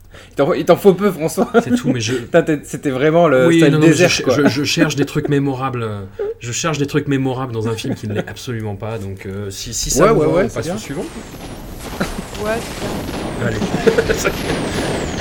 [0.55, 1.51] Il t'en faut peu, François.
[1.63, 2.13] C'est tout, mais je.
[2.61, 4.47] C'était vraiment le oui, non, désert, je, quoi.
[4.47, 5.89] Je, cherche des trucs mémorables.
[6.37, 8.99] Je cherche des trucs mémorables dans un film qui ne l'est absolument pas.
[8.99, 11.05] Donc, si, si ça ouais, ouais, on passe au suivant.
[12.43, 12.59] Ouais,
[13.43, 13.57] Allez.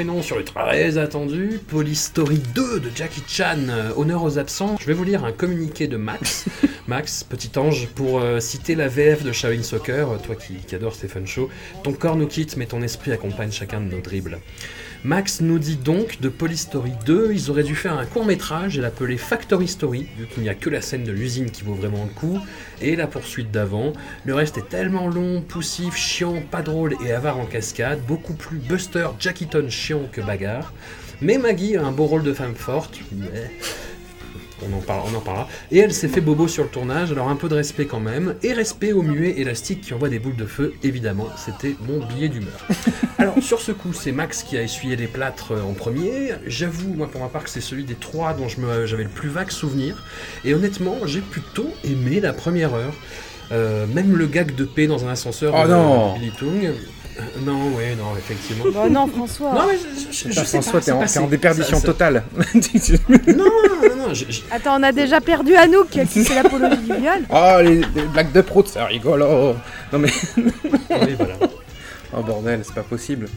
[0.00, 3.58] enchaînons sur le très attendu Police Story 2 de Jackie Chan,
[3.98, 4.76] honneur aux absents.
[4.80, 6.46] Je vais vous lire un communiqué de Max.
[6.86, 10.94] Max, petit ange, pour euh, citer la VF de Shaolin Soccer, toi qui, qui adore
[10.94, 11.50] Stephen Shaw,
[11.82, 14.38] ton corps nous quitte mais ton esprit accompagne chacun de nos dribbles.
[15.02, 18.76] Max nous dit donc de Police Story 2, ils auraient dû faire un court métrage
[18.76, 21.72] et l'appeler Factory Story, vu qu'il n'y a que la scène de l'usine qui vaut
[21.72, 22.38] vraiment le coup,
[22.82, 23.94] et la poursuite d'avant.
[24.26, 28.58] Le reste est tellement long, poussif, chiant, pas drôle et avare en cascade, beaucoup plus
[28.58, 30.74] Buster Jackiton chiant que bagarre.
[31.22, 33.50] Mais Maggie a un beau rôle de femme forte, mais
[34.68, 35.48] on en, parle, on en parlera.
[35.70, 38.34] Et elle s'est fait bobo sur le tournage, alors un peu de respect quand même.
[38.42, 41.28] Et respect au muet élastique qui envoie des boules de feu, évidemment.
[41.36, 42.66] C'était mon billet d'humeur.
[43.18, 46.32] alors, sur ce coup, c'est Max qui a essuyé les plâtres euh, en premier.
[46.46, 49.50] J'avoue, moi, pour ma part, que c'est celui des trois dont j'avais le plus vague
[49.50, 50.04] souvenir.
[50.44, 52.94] Et honnêtement, j'ai plutôt aimé la première heure.
[53.52, 56.14] Euh, même le gag de paix dans un ascenseur oh non.
[56.14, 56.72] Billy Tung, euh,
[57.44, 58.64] non, oui, non, effectivement.
[58.72, 59.52] Bah non, François.
[59.52, 59.78] Non, mais
[60.10, 62.24] je, je, François, t'es en, déperdition totale.
[62.54, 64.12] non, non, non.
[64.50, 67.22] Attends, on a déjà perdu Anouk qui fait l'apologie du viol.
[67.30, 69.54] Oh, les, blagues de prout, ça rigolo.
[69.92, 70.10] Non, mais.
[70.36, 71.34] oui, voilà.
[72.12, 73.28] Oh bordel, c'est pas possible.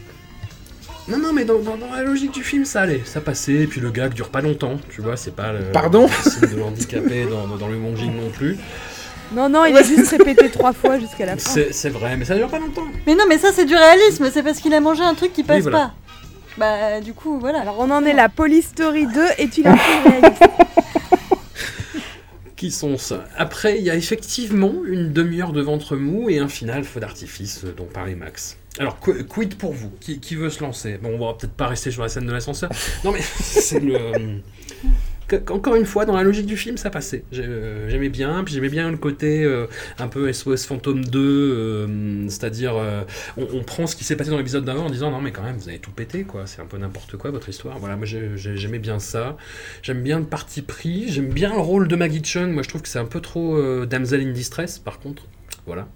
[1.06, 3.80] Non, non, mais dans, dans, la logique du film, ça allait, ça passait, et puis
[3.80, 5.70] le gag dure pas longtemps, tu vois, c'est pas le.
[5.72, 6.08] Pardon
[6.40, 8.58] le de handicapé dans, dans le Wonging non plus.
[9.34, 11.60] Non, non, il a juste répété trois fois jusqu'à la fin.
[11.70, 12.86] C'est vrai, mais ça dure pas longtemps.
[13.06, 15.42] Mais non, mais ça c'est du réalisme, c'est parce qu'il a mangé un truc qui
[15.42, 15.92] passe pas.
[16.56, 17.60] Bah, du coup, voilà.
[17.60, 20.44] Alors on en est la Police Story 2 et tu l'as fait réaliste?
[22.56, 26.48] Qui sont ça Après, il y a effectivement une demi-heure de ventre mou et un
[26.48, 28.56] final feu d'artifice dont parlait Max.
[28.78, 29.90] Alors, quid pour vous?
[30.00, 30.98] Qui, qui, veut se lancer?
[31.02, 32.70] Bon, on va peut-être pas rester sur la scène de l'ascenseur.
[33.04, 34.40] Non, mais c'est le
[35.50, 37.24] encore une fois, dans la logique du film, ça passait.
[37.34, 39.66] Euh, j'aimais bien, puis j'aimais bien le côté euh,
[39.98, 42.74] un peu SOS Phantom 2, euh, c'est-à-dire
[43.36, 45.56] on, prend ce qui s'est passé dans l'épisode d'avant en disant non mais quand même
[45.56, 47.78] vous avez tout pété quoi, c'est un peu n'importe quoi votre histoire.
[47.78, 49.36] Voilà, moi j'aimais bien ça.
[49.82, 52.52] J'aime bien le parti pris, j'aime bien le rôle de Maggie Chung.
[52.52, 55.24] Moi je trouve que c'est un peu trop damsel in distress par contre.
[55.66, 55.88] Voilà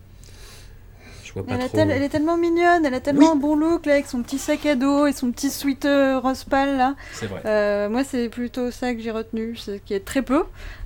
[1.47, 4.67] elle, est tellement mignonne, elle a tellement un bon look là, avec son petit sac
[4.67, 5.87] à dos et son petit sweat
[6.23, 6.95] rose pâle là.
[7.13, 7.43] C'est vrai.
[7.47, 10.45] Euh, moi, c'est plutôt ça que j'ai retenu, ce qui est très peu.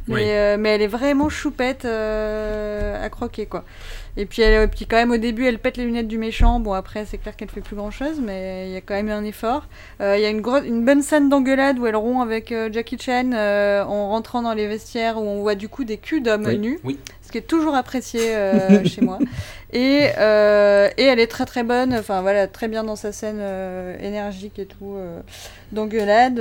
[0.08, 3.64] Mais, euh, mais elle est vraiment choupette euh, à croquer quoi.
[4.16, 6.60] Et puis, elle, puis quand même au début elle pète les lunettes du méchant.
[6.60, 9.10] Bon après c'est clair qu'elle fait plus grand chose mais il y a quand même
[9.10, 9.66] un effort.
[10.00, 14.08] Il y a une, une bonne scène d'engueulade où elle rompt avec Jackie Chan en
[14.08, 16.78] rentrant dans les vestiaires où on voit du coup des culs d'hommes nus.
[16.84, 16.98] Oui
[17.32, 19.18] qui est toujours apprécié euh, chez moi.
[19.72, 23.38] Et, euh, et elle est très très bonne, enfin voilà, très bien dans sa scène
[23.40, 24.96] euh, énergique et tout,
[25.72, 26.36] d'engueulade.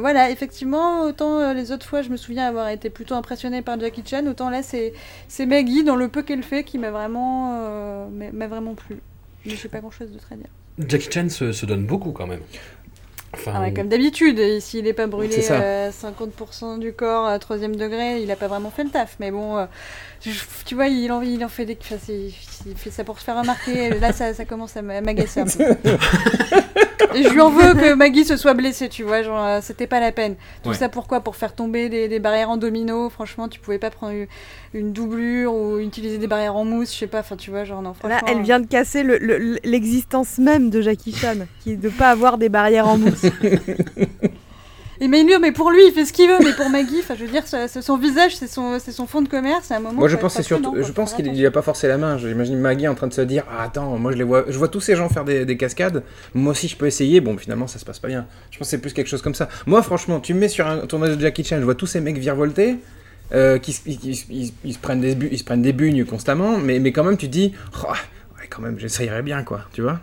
[0.00, 4.02] voilà, effectivement, autant les autres fois, je me souviens avoir été plutôt impressionnée par Jackie
[4.06, 4.92] Chan, autant là, c'est
[5.46, 9.00] Maggie, dans le peu qu'elle fait, qui m'a vraiment, m'a vraiment plu.
[9.44, 10.46] Mais je sais pas grand chose de très dire.
[10.78, 12.42] Jackie Chan se, se donne beaucoup quand même.
[13.34, 18.28] Enfin, ah comme d'habitude, s'il n'est pas brûlé 50% du corps à troisième degré, il
[18.28, 19.16] n'a pas vraiment fait le taf.
[19.20, 19.66] Mais bon,
[20.64, 21.76] tu vois, il en, il en fait des.
[21.80, 23.98] Enfin, il fait ça pour se faire remarquer.
[23.98, 25.64] Là, ça, ça commence à m'agacer un peu.
[27.14, 29.22] Et je lui en veux que Maggie se soit blessée, tu vois.
[29.22, 30.36] Genre, euh, c'était pas la peine.
[30.62, 31.20] Tout ça pourquoi?
[31.20, 33.10] Pour faire tomber des, barrières en domino.
[33.10, 34.14] Franchement, tu pouvais pas prendre
[34.72, 37.20] une, doublure ou utiliser des barrières en mousse, je sais pas.
[37.20, 39.04] Enfin, tu vois, genre, non, Là, elle vient de casser
[39.64, 43.26] l'existence même de Jackie Chan, qui est de pas avoir des barrières en mousse.
[45.00, 47.24] Et mais mais pour lui, il fait ce qu'il veut, mais pour Maggie, enfin, je
[47.24, 49.70] veux dire, son visage, c'est son, son fond de commerce.
[49.70, 50.00] À un moment.
[50.00, 52.18] Moi, je pense c'est surtout, je pense qu'il a pas forcé la main.
[52.18, 54.68] J'imagine Maggie en train de se dire, ah, attends, moi je les vois, je vois
[54.68, 56.02] tous ces gens faire des, cascades.
[56.34, 57.20] Moi aussi, je peux essayer.
[57.20, 58.26] Bon, finalement, ça se passe pas bien.
[58.50, 59.48] Je pense que c'est plus quelque chose comme ça.
[59.66, 62.00] Moi, franchement, tu me mets sur un tournage de Jackie Chan, je vois tous ces
[62.00, 62.78] mecs virevolter.
[63.32, 67.02] Euh, qui ils, se prennent des, ils se prennent des bugnes constamment, mais, mais quand
[67.02, 70.00] même tu dis, oh, ouais, quand même, j'essayerais bien, quoi, tu vois.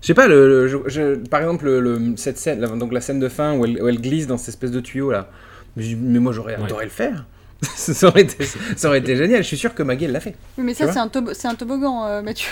[0.00, 3.56] Je sais pas, le, par exemple, le, cette scène, la, donc la scène de fin
[3.56, 5.28] où elle, glisse dans cette espèce de tuyau là.
[5.76, 7.26] Mais, moi j'aurais adoré le faire.
[7.62, 8.44] ça, aurait été,
[8.76, 9.42] ça aurait été génial.
[9.42, 10.36] Je suis sûr que Maggie l'a fait.
[10.56, 12.48] Oui, mais ça c'est un, un, toboggan, euh, Mathieu.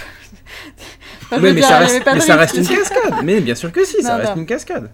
[1.41, 3.15] mais, ça reste, mais ça reste, une cascade.
[3.23, 4.91] Mais bien sûr que si, ça reste une cascade.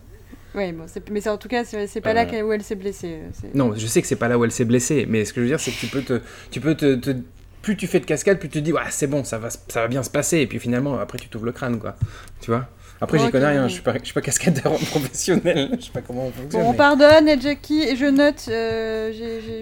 [0.54, 3.20] Oui, bon, mais en tout cas, c'est pas là où elle s'est blessée.
[3.54, 5.44] Non, je sais que c'est pas là où elle s'est blessée, mais ce que je
[5.44, 7.16] veux dire, c'est que tu peux te, tu peux te,
[7.62, 9.80] plus tu fais de cascade, plus tu te dis, ouais, c'est bon, ça va, ça
[9.80, 11.94] va bien se passer, et puis finalement, après, tu t'ouvres le crâne, quoi.
[12.40, 12.68] Tu vois?
[13.00, 16.02] Après, j'y connais rien, je suis pas, je suis pas cascadeur professionnel, je sais pas
[16.02, 16.62] comment on fonctionne.
[16.62, 19.12] Bon, on pardonne, et Jackie, et je note, euh,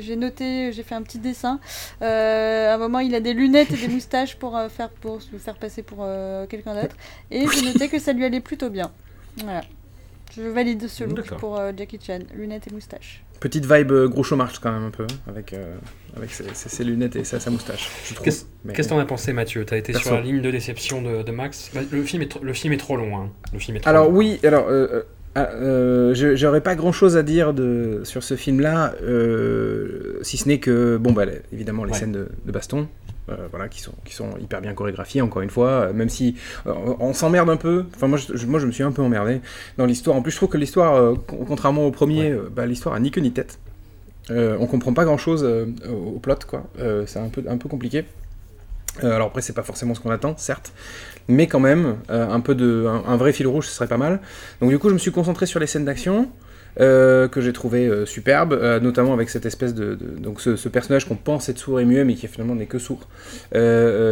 [0.00, 1.58] j'ai noté, j'ai fait un petit dessin.
[2.02, 5.22] Euh, à un moment, il a des lunettes et des moustaches pour, euh, faire, pour
[5.22, 6.06] se faire passer pour
[6.50, 6.96] quelqu'un d'autre.
[7.30, 8.92] Et j'ai noté que ça lui allait plutôt bien.
[9.38, 9.62] Voilà.
[10.36, 13.22] Je valide ce look pour Jackie Chan, lunettes et moustaches.
[13.40, 15.74] Petite vibe euh, Groucho Marx quand même un peu, avec, euh,
[16.14, 17.88] avec ses, lunettes et sa, moustache.
[18.22, 19.64] Qu'est-ce que t'en as pensé Mathieu?
[19.64, 21.70] T'as été sur la ligne de déception de, Max?
[21.74, 23.16] Bah, le, film est le film est trop long.
[23.16, 23.30] Hein.
[23.54, 25.02] Le film est alors oui, alors euh,
[25.34, 25.48] ah,
[26.12, 28.92] j'aurais pas grand chose à dire de, sur ce film là,
[30.20, 32.88] si ce n'est que, bon bah évidemment les scènes de, de baston,
[33.50, 36.72] voilà, qui sont, qui sont hyper bien chorégraphiés, encore une fois, euh, même si euh,
[36.98, 37.84] on s'emmerde un peu.
[37.94, 39.40] Enfin, moi je, moi, je me suis un peu emmerdé
[39.78, 40.16] dans l'histoire.
[40.16, 43.32] En plus, je trouve que l'histoire, contrairement au premier, bah, l'histoire a ni queue ni
[43.32, 43.58] tête.
[44.30, 46.64] on comprend pas grand chose au plot, quoi.
[47.06, 48.04] c'est un peu, un peu compliqué.
[49.02, 50.72] alors après, c'est pas forcément ce qu'on attend, certes,
[51.28, 54.20] mais quand même, un peu de, un, vrai fil rouge, ce serait pas mal.
[54.60, 56.28] Donc du coup, je me suis concentré sur les scènes d'action.
[56.78, 61.04] Euh, que j'ai trouvé euh, superbe, euh, notamment avec cette espèce de, donc ce, personnage
[61.04, 63.00] qu'on pense être sourd et muet, mais qui finalement n'est que sourd.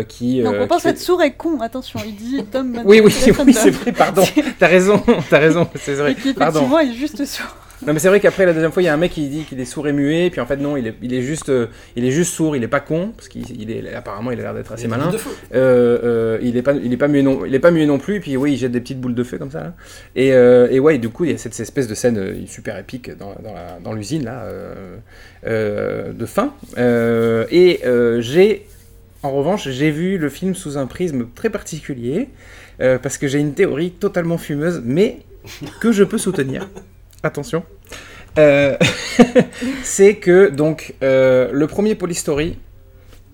[0.08, 1.60] qui, on pense être sourd et con.
[1.60, 2.82] Attention, il dit Tom.
[2.84, 3.14] oui, oui,
[3.46, 3.92] oui, c'est vrai.
[3.92, 4.24] Pardon.
[4.58, 5.68] T'as raison, t'as raison.
[5.76, 6.12] C'est vrai.
[6.12, 7.54] Et qui effectivement est juste sourd.
[7.86, 9.44] Non mais c'est vrai qu'après la deuxième fois il y a un mec qui dit
[9.44, 11.68] qu'il est sourd et muet puis en fait non il est, il est juste euh,
[11.94, 14.54] il est juste sourd il est pas con parce qu'il est apparemment il a l'air
[14.54, 15.12] d'être assez malin.
[15.54, 17.98] euh, euh, il est pas il est pas muet non il est pas muet non
[17.98, 19.74] plus et puis oui il jette des petites boules de feu comme ça
[20.16, 23.34] et, et ouais du coup il y a cette, espèce de scène super épique dans,
[23.82, 24.46] dans l'usine là
[25.44, 26.54] de fin.
[26.76, 27.80] Et
[28.18, 28.66] j'ai
[29.22, 32.28] en revanche j'ai vu le film sous un prisme très particulier
[32.78, 35.18] parce que j'ai une théorie totalement fumeuse mais
[35.80, 36.68] que je peux soutenir
[37.22, 37.64] attention,
[38.38, 38.76] euh,
[39.82, 42.56] c'est que donc euh, le premier Polystory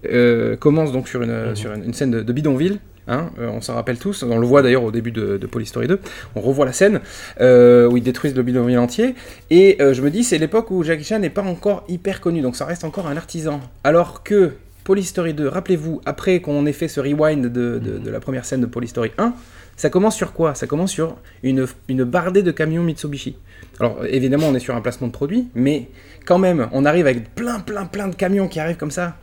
[0.06, 2.78] euh, commence donc sur une, sur une, scène de, bidonville.
[3.06, 6.00] Hein, on s'en rappelle tous, on le voit d'ailleurs au début de, de Polystory 2,
[6.36, 7.00] on revoit la scène
[7.38, 9.14] où ils détruisent le bidonville entier,
[9.50, 12.56] et je me dis c'est l'époque où Jackie Chan n'est pas encore hyper connu, donc
[12.56, 13.60] ça reste encore un artisan.
[13.82, 14.52] Alors que
[14.84, 18.66] Polystory 2, rappelez-vous, après qu'on ait fait ce rewind de, de, la première scène de
[18.66, 19.34] Polystory 1,
[19.76, 20.54] ça commence sur quoi?
[20.54, 23.36] Ça commence sur une, une bardée de camions Mitsubishi.
[23.80, 25.88] Alors évidemment, on est sur un placement de produit, mais
[26.24, 29.16] quand même, on arrive avec plein, plein, plein de camions qui arrivent comme ça,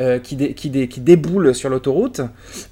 [0.00, 2.20] euh, qui, qui, déboulent sur l'autoroute.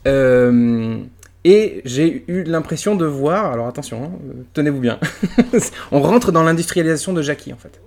[0.07, 0.99] Euh,
[1.45, 4.11] et j'ai eu l'impression de voir, alors attention, hein,
[4.53, 4.99] tenez-vous bien,
[5.93, 7.81] on rentre dans l'industrialisation de Jackie en fait.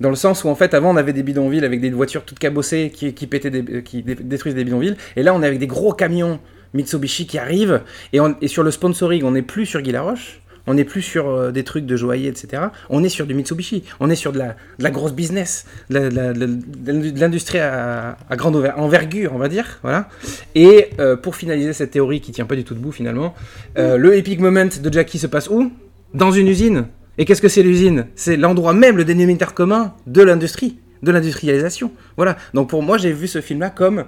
[0.00, 2.38] Dans le sens où en fait avant on avait des bidonvilles avec des voitures toutes
[2.38, 5.92] cabossées qui, qui, des, qui détruisent des bidonvilles, et là on est avec des gros
[5.92, 6.40] camions
[6.74, 10.74] Mitsubishi qui arrivent, et, et sur le sponsoring on n'est plus sur Guy Laroche, on
[10.74, 12.64] n'est plus sur euh, des trucs de joaillier, etc.
[12.90, 13.84] On est sur du Mitsubishi.
[14.00, 19.38] On est sur de la, de la grosse business, de l'industrie à, grande envergure, on
[19.38, 19.78] va dire.
[19.82, 20.10] Voilà.
[20.54, 23.34] Et euh, pour finaliser cette théorie qui tient pas du tout debout finalement,
[23.78, 25.72] euh, le epic moment de Jackie se passe où?
[26.12, 26.86] Dans une usine.
[27.16, 28.06] Et qu'est-ce que c'est l'usine?
[28.14, 31.92] C'est l'endroit même, le dénominateur commun de l'industrie, de l'industrialisation.
[32.16, 32.36] Voilà.
[32.52, 34.04] Donc pour moi, j'ai vu ce film-là comme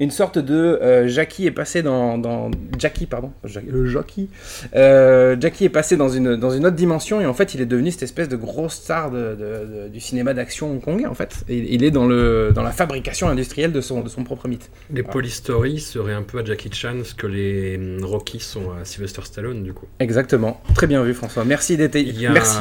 [0.00, 3.32] une sorte de euh, Jackie est passé dans, dans Jackie pardon
[3.68, 4.30] le Jackie
[4.74, 7.66] euh, Jackie est passé dans une dans une autre dimension et en fait il est
[7.66, 11.44] devenu cette espèce de grosse star de, du cinéma d'action hongkongais en fait.
[11.50, 14.70] Et, il est dans le dans la fabrication industrielle de son de son propre mythe.
[14.90, 15.12] Les voilà.
[15.12, 19.22] Polystory seraient un peu à Jackie Chan ce que les hum, Rocky sont à Sylvester
[19.24, 19.86] Stallone du coup.
[19.98, 20.62] Exactement.
[20.74, 21.44] Très bien vu François.
[21.44, 21.98] Merci d'être
[22.32, 22.58] merci.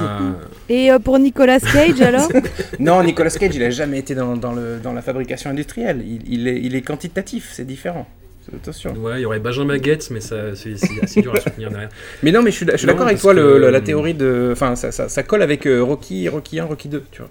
[0.68, 2.30] et euh, pour Nicolas Cage alors?
[2.80, 6.04] Non Nicolas Cage il a jamais été dans, dans, le, dans la fabrication industrielle.
[6.06, 8.08] Il, il est, il est quantitatif c'est différent.
[8.56, 8.94] Attention.
[8.96, 11.90] Ouais, il y aurait Benjamin Gates, mais c'est assez dur à soutenir derrière.
[12.24, 14.50] Mais non, mais je suis, d'accord avec toi, le, la théorie de.
[14.52, 17.30] Enfin, ça, ça, colle avec euh, Rocky, Rocky 1, Rocky 2, tu vois.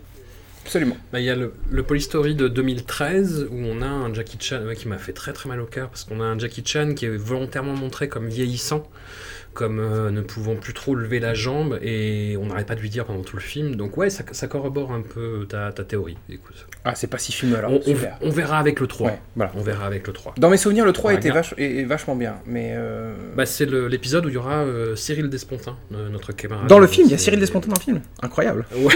[0.64, 0.96] Absolument.
[1.12, 4.61] Bah, il y a le, le Polystory de 2013 où on a un Jackie Chan
[4.76, 7.07] qui m'a fait très très mal au cœur parce qu'on a un Jackie Chan qui
[7.07, 8.86] est volontairement montré comme vieillissant
[9.59, 12.90] comme euh, ne pouvant plus trop lever la jambe, et on n'arrête pas de lui
[12.90, 13.74] dire pendant tout le film.
[13.74, 16.16] Donc ouais, ça, ça corrobore un peu ta, ta théorie.
[16.30, 16.68] Écoute.
[16.84, 17.72] Ah, c'est pas si film alors.
[17.72, 17.80] On,
[18.22, 19.18] on, verra avec le 3.
[19.34, 19.50] voilà.
[19.56, 20.34] On verra avec le 3.
[20.38, 22.74] Dans mes souvenirs, le 3 était vache, est, vachement bien, mais...
[22.76, 23.16] Euh...
[23.36, 26.68] Bah, c'est l'épisode où il y aura euh, Cyril Despontin, notre camarade.
[26.68, 28.00] Dans le film, il y a Cyril Despontin dans le film.
[28.22, 28.64] Incroyable.
[28.76, 28.94] Ouais.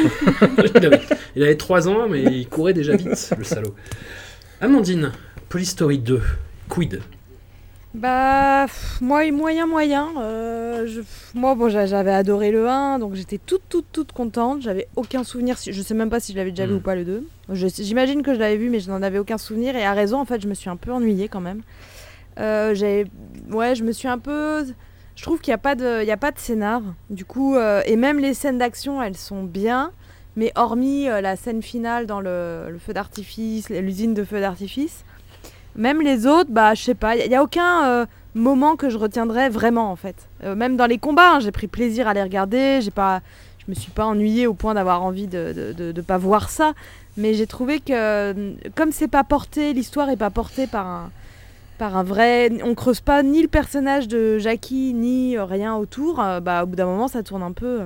[0.76, 1.00] il, avait,
[1.34, 3.74] il, avait, 3 ans, mais il courait déjà vite, le salaud.
[4.60, 5.10] Amandine,
[5.48, 6.22] Polystory 2,
[6.68, 7.00] quid?
[7.94, 8.66] Bah,
[9.02, 10.08] moi, moyen, moyen.
[10.18, 11.02] Euh,
[11.34, 14.62] moi, bon, j'avais adoré le 1, donc j'étais toute, toute, toute contente.
[14.62, 16.76] J'avais aucun souvenir, je sais même pas si je l'avais déjà vu hmm.
[16.76, 17.26] ou pas le 2.
[17.52, 19.76] J'imagine que je l'avais vu, mais je n'en avais aucun souvenir.
[19.76, 21.60] Et à raison, en fait, je me suis un peu ennuyée quand même.
[22.40, 23.04] Euh,
[23.50, 24.64] ouais, je me suis un peu.
[25.14, 26.80] je trouve qu'il n'y a, pas de, il a pas de scénar.
[27.10, 29.92] Du coup, et même les scènes d'action, elles sont bien.
[30.34, 35.04] Mais hormis la scène finale dans le, le feu d'artifice, l'usine de feu d'artifice,
[35.76, 39.48] même les autres, bah, je sais pas, il n'y a, aucun moment que je retiendrai
[39.48, 40.16] vraiment en fait.
[40.44, 42.80] Euh, même dans les combats, hein, j'ai pris plaisir à les regarder.
[42.80, 43.20] J'ai pas,
[43.58, 46.72] je me suis pas ennuyée au point d'avoir envie de, de, pas voir ça.
[47.16, 51.10] Mais j'ai trouvé que comme c'est pas porté, l'histoire est pas portée par un
[51.78, 56.20] par un vrai, on creuse pas ni le personnage de Jackie ni rien autour.
[56.20, 57.82] Euh, bah au bout d'un moment ça tourne un peu,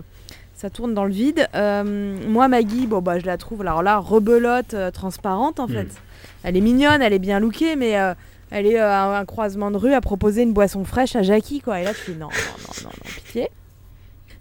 [0.57, 1.49] ça tourne dans le vide.
[1.55, 5.73] Euh, moi Maggie, bon bah je la trouve alors là rebelote, transparente en hmm.
[5.73, 5.89] fait.
[6.43, 7.97] Elle est mignonne, elle est bien lookée, mais
[8.51, 11.61] elle est euh, à un croisement de rue à proposer une boisson fraîche à Jackie,
[11.61, 11.81] quoi.
[11.81, 13.49] Et là, tu dis non, non, non, non, non pitié.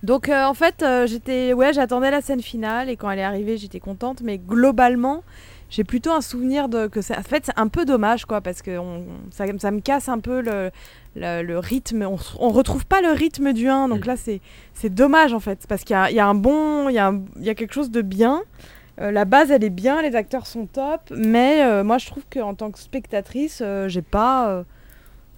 [0.04, 3.24] Donc, euh, en fait, euh, j'étais, ouais, j'attendais la scène finale et quand elle est
[3.24, 4.22] arrivée, j'étais contente.
[4.22, 5.24] Mais globalement,
[5.72, 7.18] j'ai plutôt un souvenir de que ça.
[7.18, 8.80] En fait, c'est un peu dommage, quoi, parce que
[9.32, 10.70] ça, ça, me casse un peu le,
[11.16, 12.04] le, rythme.
[12.04, 14.08] On, on, retrouve pas le rythme du 1, donc mm.
[14.08, 16.90] là, c'est, dommage, en fait, parce qu'il y a, y a un bon.
[16.90, 18.44] Il y, a y a quelque chose de bien.
[19.02, 22.24] Euh, la base, elle est bien, les acteurs sont top, mais euh, moi, je trouve
[22.32, 24.64] qu'en tant que spectatrice, euh, j'ai pas.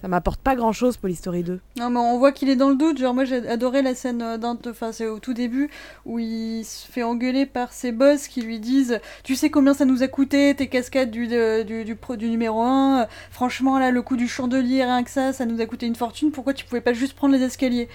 [0.00, 1.58] Ça m'apporte pas grand chose, Polystory 2.
[1.78, 2.98] Non, mais on voit qu'il est dans le doute.
[2.98, 4.22] Genre, moi, j'ai adoré la scène
[4.66, 5.70] enfin, c'est au tout début
[6.06, 9.84] où il se fait engueuler par ses boss qui lui disent Tu sais combien ça
[9.84, 14.16] nous a coûté tes cascades du, du, du, du numéro 1 Franchement, là, le coût
[14.16, 16.30] du chandelier, rien que ça, ça nous a coûté une fortune.
[16.30, 17.88] Pourquoi tu pouvais pas juste prendre les escaliers?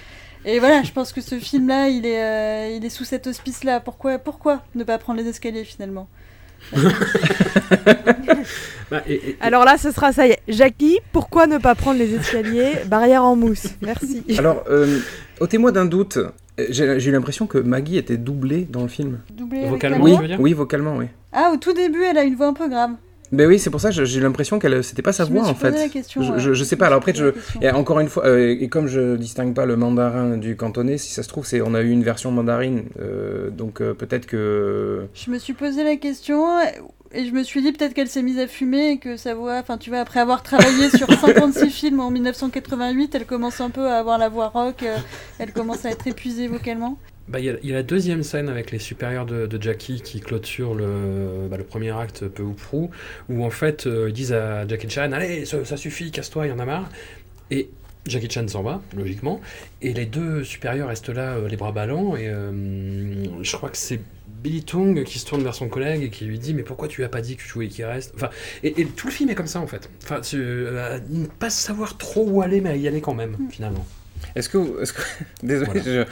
[0.45, 3.80] Et voilà, je pense que ce film-là, il est, euh, il est sous cet hospice-là.
[3.80, 6.10] Pourquoi, pourquoi ne pas prendre les escaliers finalement?
[8.91, 9.01] bah,
[9.41, 10.39] Alors là, ce sera ça y est.
[10.47, 13.68] Jackie, pourquoi ne pas prendre les escaliers Barrière en mousse?
[13.82, 14.24] Merci.
[14.38, 14.99] Alors, euh,
[15.39, 16.20] ôtez-moi d'un doute.
[16.70, 19.20] J'ai eu l'impression que Maggie était doublée dans le film.
[19.32, 21.05] Doublée vocalement, oui, oui, vocalement, oui.
[21.32, 22.91] Ah, au tout début, elle a une voix un peu grave.
[23.34, 25.92] Ben oui, c'est pour ça que j'ai l'impression qu'elle c'était pas sa voix en fait.
[26.38, 26.86] je, je, sais pas.
[26.86, 30.38] Alors après, je, et encore une fois, euh, et comme je distingue pas le mandarin
[30.38, 33.82] du cantonais, si ça se trouve, c'est on a eu une version mandarine, euh, donc
[33.82, 35.08] euh, peut-être que.
[35.16, 36.46] Je me suis posé la question
[37.12, 39.58] et je me suis dit peut-être qu'elle s'est mise à fumer et que sa voix,
[39.58, 43.88] enfin tu vois, après avoir travaillé sur 56 films en 1988, elle commence un peu
[43.88, 44.86] à avoir la voix rock,
[45.40, 47.00] elle commence à être épuisée vocalement.
[47.30, 51.47] Bah, il y, a la deuxième scène avec les supérieurs de, Jackie qui clôture le,
[51.49, 52.91] bah, le, premier acte peu ou prou,
[53.30, 56.51] où en fait euh, ils disent à Jackie Chan Allez, ça, suffit, casse-toi, il y
[56.51, 56.89] en a marre.
[57.49, 57.69] Et
[58.05, 59.39] Jackie Chan s'en va, logiquement,
[59.82, 63.78] et les deux supérieurs restent là, euh, les bras ballants, et euh, je crois que
[63.78, 66.89] c'est Billy Tung qui se tourne vers son collègue et qui lui dit mais pourquoi
[66.89, 68.11] tu as pas dit que tu voulais qu'il reste?
[68.15, 68.30] Enfin
[68.61, 69.89] et, tout le film est comme ça en fait.
[70.03, 73.47] Enfin ne pas savoir trop où aller mais à y aller quand même mm.
[74.36, 75.01] Est-ce que, que,
[75.43, 76.05] désolé,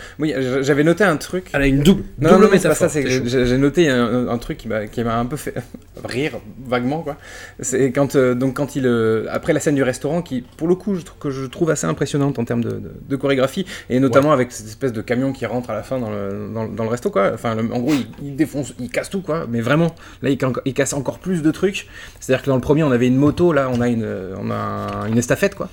[0.61, 1.49] j'avais noté un truc.
[1.53, 2.03] Elle a une double.
[2.19, 2.87] Non, non, mais c'est pas ça.
[2.89, 5.53] j'ai noté un, truc qui m'a, qui m'a un peu fait
[6.03, 7.17] rire vaguement quoi.
[7.59, 10.75] C'est quand euh, donc quand il euh, après la scène du restaurant qui pour le
[10.75, 14.31] coup je trouve que je trouve assez impressionnante en termes de, de, chorégraphie et notamment
[14.31, 17.11] avec cette espèce de camion qui rentre à la fin dans le, dans, le resto
[17.11, 17.31] quoi.
[17.33, 19.45] Enfin en gros il, défonce, il casse tout quoi.
[19.49, 21.87] Mais vraiment là il, il casse encore plus de trucs.
[22.19, 24.07] C'est-à-dire que dans le premier on avait une moto là on a une
[24.39, 25.69] on a une estafette quoi.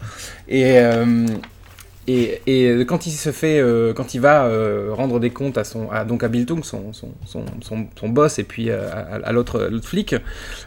[0.49, 1.27] Et euh,
[2.09, 5.65] et, et, quand il se fait, euh, quand il va euh, rendre des comptes à
[5.65, 9.31] son, à, donc à Bill Tung, son, son, son, son, boss, et puis euh, à,
[9.33, 10.15] l'autre flic,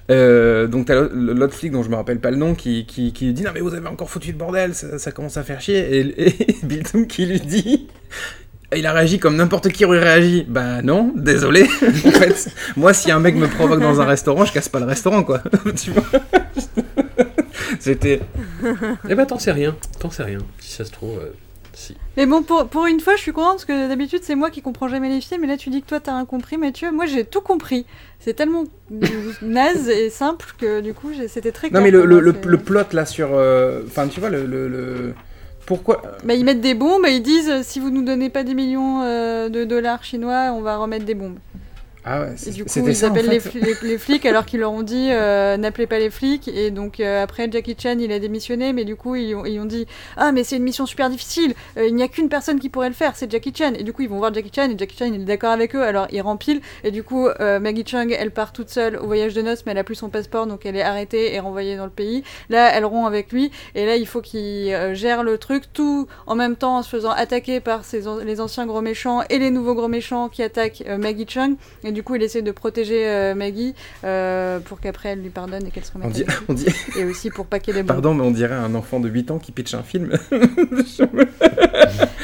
[0.08, 3.44] donc l'autre flic dont je me rappelle pas le nom, qui, qui, qui, lui dit
[3.44, 6.58] non mais vous avez encore foutu le bordel, ça, commence à faire chier, et, et
[6.64, 7.88] Bill Tung qui lui dit
[8.76, 10.46] il a réagi comme n'importe qui aurait réagi.
[10.48, 11.64] Bah non, désolé.
[12.06, 14.86] en fait, moi, si un mec me provoque dans un restaurant, je casse pas le
[14.86, 15.42] restaurant, quoi.
[15.76, 16.04] tu vois?
[17.80, 18.22] C'était.
[19.09, 19.76] Eh ben, t'en sais rien.
[19.99, 20.39] T'en sais rien.
[20.59, 21.17] Si ça se trouve.
[21.19, 21.34] Euh,
[21.74, 21.95] si.
[22.17, 24.61] Mais bon, pour, pour, une fois, je suis contente parce que d'habitude, c'est moi qui
[24.61, 25.41] comprends jamais les films.
[25.41, 26.57] Mais là, tu dis que toi, t'as rien compris.
[26.57, 27.86] Mais tu vois, moi, j'ai tout compris.
[28.19, 28.63] C'est tellement
[29.41, 33.05] naze et simple que du coup, c'était très Non, mais le, le, le, plot là
[33.05, 33.30] sur.
[33.32, 34.45] Euh, enfin, tu vois, le...
[34.45, 35.13] le...
[35.65, 38.53] Pourquoi bah, Ils mettent des bombes et ils disent si vous nous donnez pas des
[38.53, 41.38] millions euh, de dollars chinois, on va remettre des bombes.
[42.04, 43.39] Ah et du coup, ils appellent les,
[43.84, 46.47] les, flics alors qu'ils leur ont dit euh, n'appelez pas les flics.
[46.47, 49.60] Et donc, euh, après, Jackie Chan, il a démissionné, mais du coup, ils ont, ils
[49.60, 49.86] ont dit
[50.18, 52.89] Ah, mais c'est une mission super difficile, euh, il n'y a qu'une personne qui pourrait
[52.89, 53.74] le faire, c'est Jackie Chan.
[53.78, 55.76] Et du coup, ils vont voir Jackie Chan, et Jackie Chan, il est d'accord avec
[55.76, 56.62] eux, alors il rempile.
[56.84, 59.78] Et du coup, Maggie Chung, elle part toute seule au voyage de noces, mais elle
[59.78, 62.24] a plus son passeport, donc elle est arrêtée et renvoyée dans le pays.
[62.49, 66.36] Là, elle rompt avec lui, et là, il faut qu'il gère le truc, tout en
[66.36, 69.76] même temps en se faisant attaquer par ses les anciens gros méchants et les nouveaux
[69.76, 71.56] gros méchants qui attaquent Maggie Chung.
[71.84, 73.74] Et du coup, il essaie de protéger euh, Maggie
[74.04, 76.26] euh, pour qu'après elle lui pardonne et qu'elle se remette.
[76.48, 76.66] On dit,
[76.98, 79.52] Et aussi pour paquer les Pardon, mais on dirait un enfant de 8 ans qui
[79.52, 80.12] pitch un film.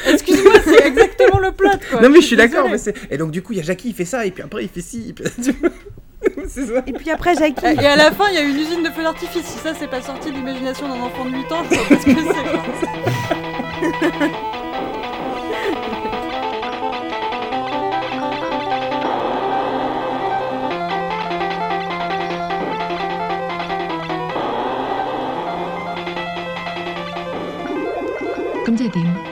[0.07, 1.69] Excuse-moi, c'est exactement le plot.
[1.89, 2.01] Quoi.
[2.01, 2.67] Non, mais je suis d'accord.
[3.09, 4.69] Et donc, du coup, il y a Jackie, il fait ça, et puis après, il
[4.69, 5.09] fait ci.
[5.09, 5.25] Et puis...
[6.47, 6.61] Ça.
[6.87, 7.65] Et puis après Jackie.
[7.65, 9.45] Et à la fin, il y a une usine de feux d'artifice.
[9.45, 11.99] Si ça, c'est pas sorti de l'imagination d'un enfant de 8 ans, je sais pas
[11.99, 12.11] ce que
[14.21, 14.31] c'est.
[28.77, 29.26] 这点?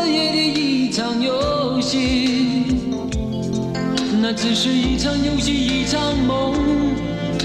[0.00, 2.64] 昨夜的一场游戏
[4.22, 6.54] 那只是一场游戏一场梦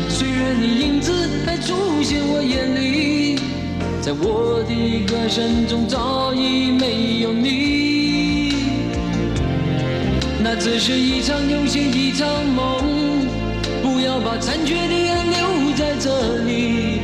[0.07, 1.11] 虽然你影子
[1.45, 3.35] 还出现我眼里
[4.01, 8.53] 在我的歌声中早已没有你
[10.41, 13.27] 那只是一场游戏一场梦
[13.83, 17.01] 不要把残缺的爱留在这里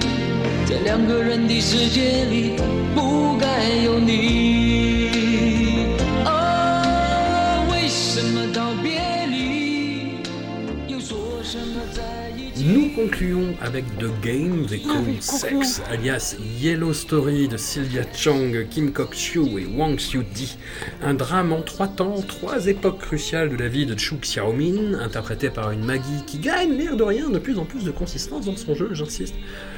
[0.66, 2.54] 在两个人的世界里
[2.96, 4.71] 不该有你。
[12.72, 19.60] Nous concluons avec The Game, The Cold Sex, alias Yellow Story de Sylvia Chang, Kim Kok-chiu
[19.60, 20.58] et Wang Xiu-di.
[21.02, 25.50] Un drame en trois temps, trois époques cruciales de la vie de Chu Xiaomin, interprété
[25.50, 28.56] par une Maggie qui gagne l'air de rien de plus en plus de consistance dans
[28.56, 29.36] son jeu, j'insiste.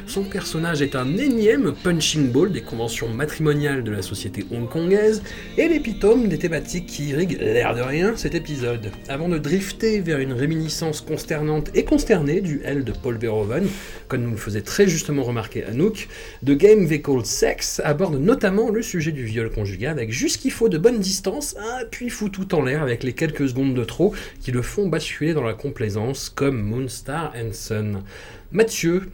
[0.07, 5.23] Son personnage est un énième punching ball des conventions matrimoniales de la société hongkongaise
[5.57, 8.91] et l'épitome des thématiques qui irriguent l'air de rien cet épisode.
[9.07, 13.67] Avant de drifter vers une réminiscence consternante et consternée du L de Paul Verhoeven,
[14.07, 16.07] comme nous le faisait très justement remarquer Anouk,
[16.45, 20.51] The Game They Call Sex aborde notamment le sujet du viol conjugal avec juste qu'il
[20.51, 23.83] faut de bonne distance, hein, puis fout tout en l'air avec les quelques secondes de
[23.83, 28.03] trop qui le font basculer dans la complaisance comme Moonstar and Sun.
[28.51, 29.09] Mathieu,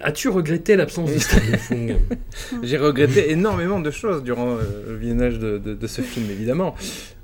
[0.00, 1.96] As-tu regretté l'absence de Stanley Fung
[2.62, 6.74] J'ai regretté énormément de choses durant euh, le visionnage de, ce film, évidemment.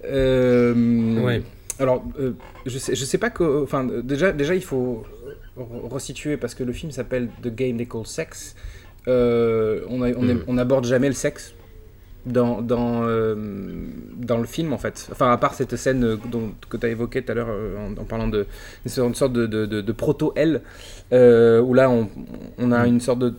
[0.04, 1.42] Euh, ouais.
[1.78, 2.32] Alors, euh,
[2.66, 3.62] je sais, je sais pas que.
[3.62, 5.04] Enfin, déjà, déjà, il faut
[5.56, 8.54] resituer parce que le film s'appelle The Game They Call Sex.
[9.06, 10.44] on, hmm.
[10.46, 11.54] on, aborde jamais le sexe
[12.26, 13.34] dans, dans, euh,
[14.16, 15.08] dans le film en fait.
[15.12, 17.88] Enfin, à part cette scène euh, dont, que tu as évoquée tout à l'heure euh,
[17.98, 18.46] en, parlant de
[18.84, 20.60] une sorte de, de, de, proto-L,
[21.12, 22.08] où là on,
[22.58, 23.34] on, a une sorte de,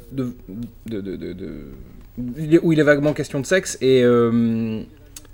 [2.64, 4.04] où il est vaguement question de sexe et.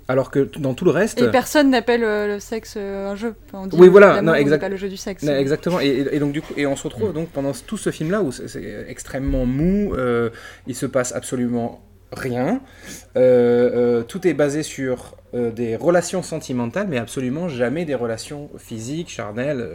[0.08, 1.20] alors que dans tout le reste.
[1.22, 3.34] Et personne n'appelle le sexe un jeu.
[3.72, 4.60] oui, voilà, non, exact...
[4.60, 5.22] pas le jeu du sexe.
[5.22, 5.80] exactement.
[5.80, 8.32] Et, et, donc du coup, et on se retrouve donc pendant tout ce film-là où
[8.32, 9.94] c'est extrêmement mou,
[10.66, 11.80] il se passe absolument
[12.14, 12.60] rien.
[13.16, 18.50] Euh, euh, tout est basé sur euh, des relations sentimentales, mais absolument jamais des relations
[18.58, 19.66] physiques, charnelles,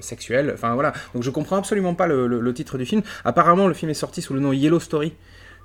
[0.00, 0.52] sexuelles.
[0.54, 0.92] Enfin voilà.
[1.14, 3.02] Donc je comprends absolument pas le, titre du film.
[3.24, 5.14] Apparemment, le film est sorti sous le nom Yellow Story.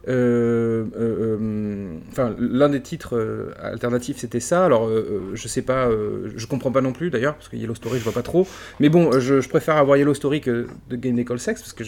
[0.07, 4.65] Euh, euh, euh, enfin, l'un des titres alternatifs c'était ça.
[4.65, 4.89] Alors,
[5.33, 5.89] je sais pas,
[6.35, 8.47] je comprends pas non plus d'ailleurs, parce que Yellow Story je vois pas trop.
[8.79, 11.83] Mais bon, je, préfère avoir Yellow Story que de Game Call Sex, parce que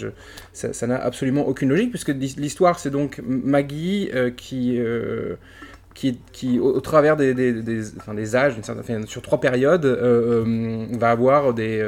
[0.54, 4.80] ça n'a absolument aucune logique, puisque l'histoire c'est donc Maggie qui.
[5.94, 7.34] Qui, qui, au, travers des,
[7.98, 8.54] enfin, des âges,
[9.08, 11.84] sur trois périodes, va avoir des,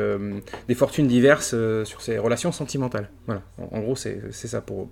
[0.73, 1.53] fortunes diverses
[1.83, 3.07] sur ses relations sentimentales.
[3.27, 4.89] Voilà, en, gros, c'est ça pour,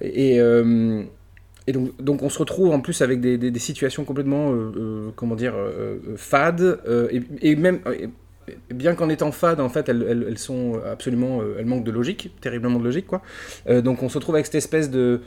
[0.00, 1.02] et, euh,
[1.66, 5.54] donc, on se retrouve en plus avec des, situations complètement, euh, euh, comment dire,
[6.16, 6.80] fades,
[7.40, 7.80] et, même,
[8.70, 12.84] bien qu'en étant fades, en fait, elles, sont absolument, elles manquent de logique, terriblement de
[12.84, 13.22] logique, quoi.
[13.82, 15.20] donc on se retrouve avec cette espèce de...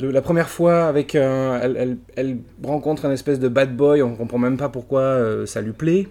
[0.00, 4.56] la première fois, avec elle, elle, rencontre un espèce de bad boy, on comprend même
[4.56, 6.08] pas pourquoi ça lui plaît,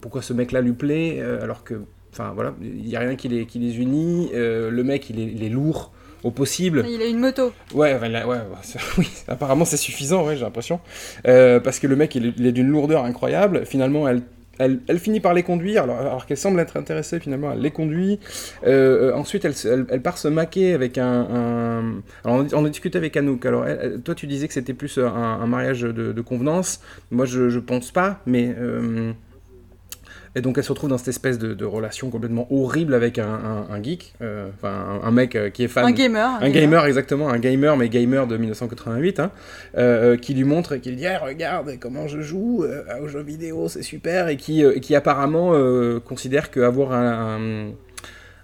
[0.00, 1.74] pourquoi ce mec-là lui plaît, alors que,
[2.14, 5.50] enfin voilà, il n'y a rien qui les, qui les unit, le mec il est
[5.50, 5.92] lourd,
[6.24, 6.84] au possible.
[6.88, 7.52] Il a une moto.
[7.74, 8.38] Ouais, ouais, ouais,
[8.98, 10.80] oui, apparemment c'est suffisant, ouais, j'ai l'impression.
[11.26, 13.64] Euh, parce que le mec, il est, d'une lourdeur incroyable.
[13.64, 14.22] Finalement, elle,
[14.58, 17.70] elle, elle, finit par les conduire, alors, alors qu'elle semble être intéressée, finalement, elle les
[17.70, 18.20] conduit.
[18.66, 19.54] Euh, euh, ensuite, elle,
[19.88, 22.02] elle, part se maquer avec un.
[22.24, 23.46] Alors, on, a discuté avec Anouk.
[23.46, 23.64] Alors,
[24.04, 26.80] toi, tu disais que c'était plus un, mariage de, convenance.
[27.10, 28.54] Moi, je, je pense pas, mais.
[30.36, 34.14] Et donc elle se retrouve dans cette espèce de, relation complètement horrible avec un, geek,
[34.22, 35.84] euh, enfin un, mec euh, qui est fan.
[35.84, 36.38] Un gamer.
[36.40, 36.86] Un, gamer.
[36.86, 39.32] exactement, un gamer, mais gamer de 1988, hein,
[39.76, 42.64] euh, qui lui montre et qui lui dit Regarde comment je joue
[43.02, 45.52] aux jeux vidéo, c'est super, et qui, qui apparemment
[46.00, 47.70] considère qu'avoir un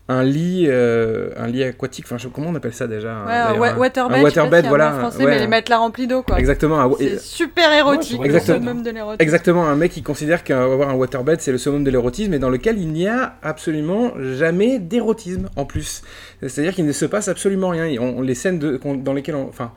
[0.09, 2.07] un lit, euh, un lit aquatique.
[2.11, 3.35] Enfin, comment on appelle ça déjà ouais,
[3.69, 4.19] un, waterbed.
[4.19, 4.95] Un waterbed, voilà.
[4.95, 6.39] En français, mais les matelas remplis d'eau, quoi.
[6.39, 6.97] Exactement.
[6.99, 8.21] C'est super érotique.
[8.21, 8.75] Ouais, exactement.
[8.75, 9.23] de l'érotisme.
[9.23, 9.67] Exactement.
[9.67, 12.79] Un mec qui considère qu'avoir un waterbed, c'est le summum de l'érotisme, et dans lequel
[12.79, 16.03] il n'y a absolument jamais d'érotisme en plus.
[16.41, 18.01] C'est-à-dire qu'il ne se passe absolument rien.
[18.01, 19.73] On, les scènes de, dans lesquelles, enfin,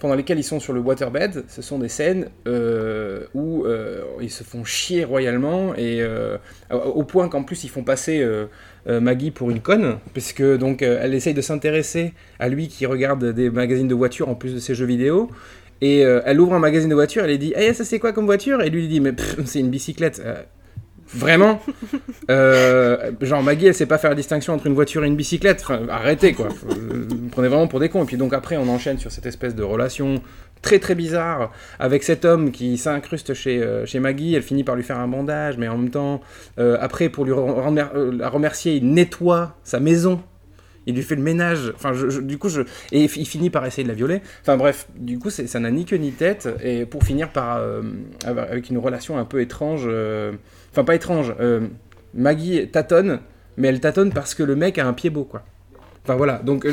[0.00, 4.30] pendant lesquelles ils sont sur le waterbed, ce sont des scènes euh, où euh, ils
[4.30, 6.02] se font chier royalement et
[6.70, 8.46] au point qu'en plus ils font passer euh,
[8.86, 13.24] Maggie pour une conne, puisque donc euh, elle essaye de s'intéresser à lui qui regarde
[13.32, 15.30] des magazines de voitures en plus de ses jeux vidéo.
[15.82, 18.12] Et euh, elle ouvre un magazine de voiture, elle lui dit Eh, ça c'est quoi
[18.12, 18.62] comme voiture?
[18.62, 19.12] Et lui il dit Mais
[19.44, 20.22] c'est une bicyclette.
[21.14, 21.60] Vraiment
[22.28, 25.64] Genre Maggie elle sait pas faire la distinction entre une voiture et une bicyclette.
[25.88, 26.48] arrêtez quoi.
[26.48, 28.04] Vous prenez vraiment pour des cons.
[28.04, 30.22] Et puis donc après on enchaîne sur cette espèce de relation
[30.62, 34.34] très très bizarre avec cet homme qui s'incruste chez, euh, chez Maggie.
[34.34, 36.20] Elle finit par lui faire un bandage, mais en même temps,
[36.58, 40.22] euh, après, pour lui euh, la remercier, il nettoie sa maison.
[40.86, 41.72] Il lui fait le ménage.
[41.76, 41.92] Enfin,
[42.22, 42.48] du coup,
[42.90, 44.22] et il finit par essayer de la violer.
[44.40, 46.48] Enfin bref, du coup, ça n'a ni queue ni tête.
[46.64, 47.62] Et pour finir par
[48.24, 49.86] avec une relation un peu étrange.
[50.72, 51.34] Enfin, pas étrange.
[52.14, 53.20] Maggie tâtonne,
[53.56, 55.42] mais elle tâtonne parce que le mec a un pied beau, quoi.
[56.04, 56.72] Enfin voilà, donc euh,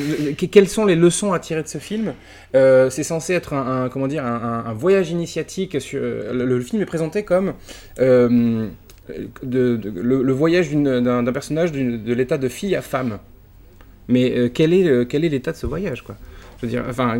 [0.52, 2.14] quelles sont les leçons à tirer de ce film?
[2.56, 5.82] Euh, C'est censé être un, comment dire un, voyage initiatique.
[5.82, 7.54] Sur, le, film est présenté comme
[8.00, 8.68] euh,
[9.44, 13.20] le, voyage d'un personnage de l'état de fille à femme.
[14.08, 16.16] Mais quel est quel est l'état de ce voyage quoi?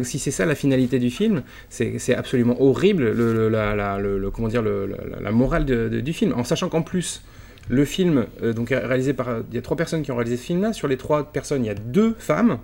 [0.04, 4.00] Si c'est ça la finalité du film, c'est absolument horrible le, la,
[4.34, 6.34] comment dire, la, morale du film.
[6.34, 7.22] En sachant qu'en plus,
[7.70, 9.28] le film, euh, donc réalisé par.
[9.50, 10.74] Il y a trois personnes qui ont réalisé ce film-là.
[10.74, 12.60] Sur les trois personnes, il y a deux femmes,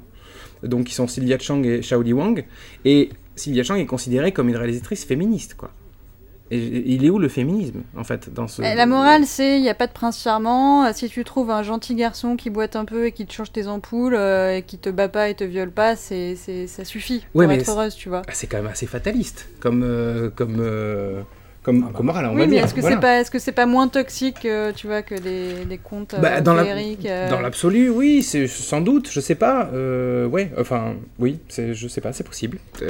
[0.64, 2.46] donc qui sont Sylvia Chang et Shaoli Wang.
[2.86, 5.72] Et Sylvia Chang est considérée comme une réalisatrice féministe, quoi.
[6.52, 8.62] Et il est où le féminisme, en fait, dans ce...
[8.62, 10.92] La morale, c'est, il n'y a pas de prince charmant.
[10.94, 13.68] Si tu trouves un gentil garçon qui boite un peu et qui te change tes
[13.68, 17.44] ampoules, euh, et qui te bat pas et te viole pas, c'est, ça suffit pour
[17.44, 18.22] être heureuse, tu vois.
[18.28, 19.84] Ah, c'est quand même assez fataliste, comme...
[19.84, 20.62] Euh, comme
[21.64, 22.30] comme, ah bah.
[22.30, 24.88] on oui, mais Est-ce que c'est pas, est-ce que c'est pas moins toxique, euh, tu
[24.88, 29.10] vois, que des, des contes bah, euh, dans, euh dans l'absolu, oui, c'est sans doute,
[29.10, 32.60] je sais pas, ouais, enfin, oui, c'est, je sais pas, c'est possible.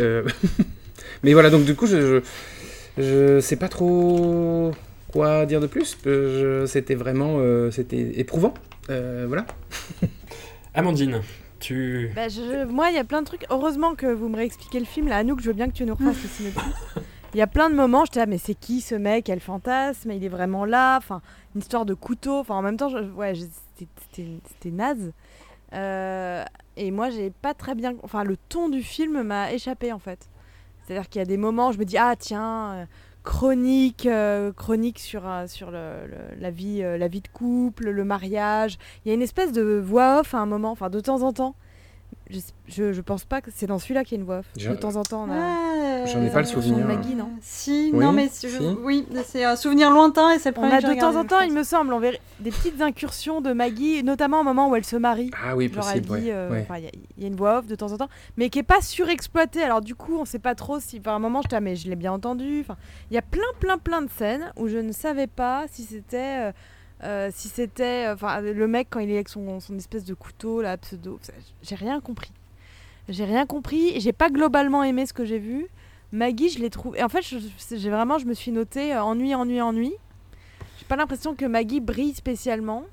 [1.24, 2.22] mais voilà, donc du coup, je, je,
[2.98, 4.72] sais pas trop
[5.12, 5.98] quoi dire de plus.
[6.68, 7.40] c'était vraiment,
[7.72, 8.54] c'était éprouvant,
[8.88, 9.46] voilà.
[10.74, 11.22] Amandine.
[11.60, 12.12] Tu...
[12.14, 12.28] Bah,
[12.68, 13.46] moi, il y a plein de trucs.
[13.50, 15.08] Heureusement que vous me réexpliquez le film.
[15.08, 16.74] Là, Anouk, je veux bien que tu nous refasses le synopsis.
[17.34, 19.26] Il y a plein de moments, j'étais là, mais c'est qui ce mec?
[19.26, 20.12] Quel fantasme?
[20.12, 20.98] Il est vraiment là?
[20.98, 21.22] Enfin,
[21.56, 22.40] une histoire de couteau.
[22.40, 23.34] Enfin, en même temps, je, ouais,
[24.12, 25.14] c'était naze.
[25.74, 26.44] Euh,
[26.76, 27.96] et moi, j'ai pas très bien.
[28.04, 30.28] Enfin, le ton du film m'a échappé en fait.
[30.84, 32.86] C'est-à-dire qu'il y a des moments, je me dis, ah tiens, euh,
[33.24, 36.08] chronique, euh, chronique sur, le,
[36.40, 38.78] la, vie, la vie de couple, le mariage.
[39.06, 41.34] Il y a une espèce de voix off à un moment, enfin de temps en
[41.34, 41.56] temps,
[42.30, 44.96] je, je, pense pas que c'est dans celui-là qu'il y a une voix De temps
[44.96, 45.28] en temps,
[46.06, 46.86] J'en ai pas le souvenir.
[46.86, 48.30] Maggie, non Si, oui, non, mais
[48.84, 51.54] oui, c'est un souvenir lointain et c'est le On a de temps en temps, il
[51.54, 54.96] me semble, on verrait des petites incursions de Maggie, notamment au moment où elle se
[54.96, 55.32] marie.
[55.46, 56.08] Ah oui, possible.
[56.20, 56.64] Il euh,
[57.18, 59.64] y, a une voix off de temps en temps, mais qui est pas surexploitée.
[59.64, 61.96] Alors du coup, on sait pas trop si, par un moment, je mais je l'ai
[61.96, 62.62] bien entendu.
[62.62, 62.78] Enfin,
[63.12, 66.50] il y a plein, plein, plein de scènes où je ne savais pas si c'était.
[66.50, 66.52] Euh,
[67.04, 70.78] euh, si c'était enfin le mec quand il est avec son, espèce de couteau là
[70.78, 71.20] pseudo
[71.62, 72.32] j'ai rien compris.
[73.10, 75.68] J'ai rien compris j'ai pas globalement aimé ce que j'ai vu.
[76.14, 79.62] Maggie je l'ai trouvé en fait j'ai vraiment je me suis noté euh, ennui ennui
[79.62, 79.94] ennui.
[80.80, 82.84] J'ai pas l'impression que Maggie brille spécialement.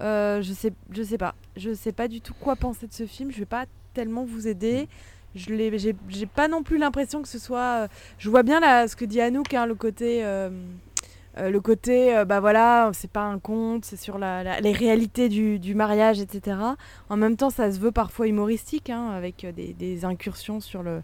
[0.00, 1.34] Euh, je sais je sais pas.
[1.56, 3.30] Je sais pas du tout quoi penser de ce film.
[3.30, 4.88] Je vais pas tellement vous aider.
[5.36, 7.86] Je l'ai j'ai pas non plus l'impression que ce soit
[8.18, 10.50] je vois bien ce que dit Anouk hein, le côté euh,
[11.40, 15.74] le côté, euh, bah voilà, c'est pas un conte, c'est sur la, les réalités du,
[15.74, 16.56] mariage, etc.
[17.08, 21.02] En même temps, ça se veut parfois humoristique, hein, avec euh, des, incursions sur, le,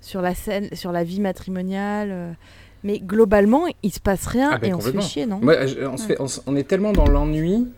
[0.00, 2.36] sur la scène, sur la vie matrimoniale.
[2.84, 5.40] mais globalement, il se passe rien ah, ben et on se fait chier, non?
[5.42, 7.68] On, se fait, on, est tellement dans l'ennui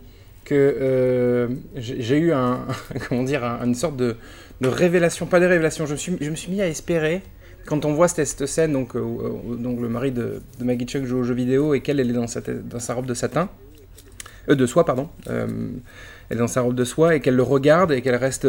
[0.44, 2.66] que j'ai eu un,
[3.08, 4.16] comment dire, une sorte de,
[4.60, 7.22] de, révélation, pas de révélation, je me suis, je me suis mis à espérer
[7.66, 11.34] quand on voit cette, scène, euh, donc le mari de, Maggie Chuck joue au jeu
[11.34, 13.48] vidéo et qu'elle elle est dans sa, robe de satin,
[14.48, 15.46] euh, de soie, pardon, euh,
[16.28, 18.46] elle est dans sa robe de soie et qu'elle le regarde et qu'elle reste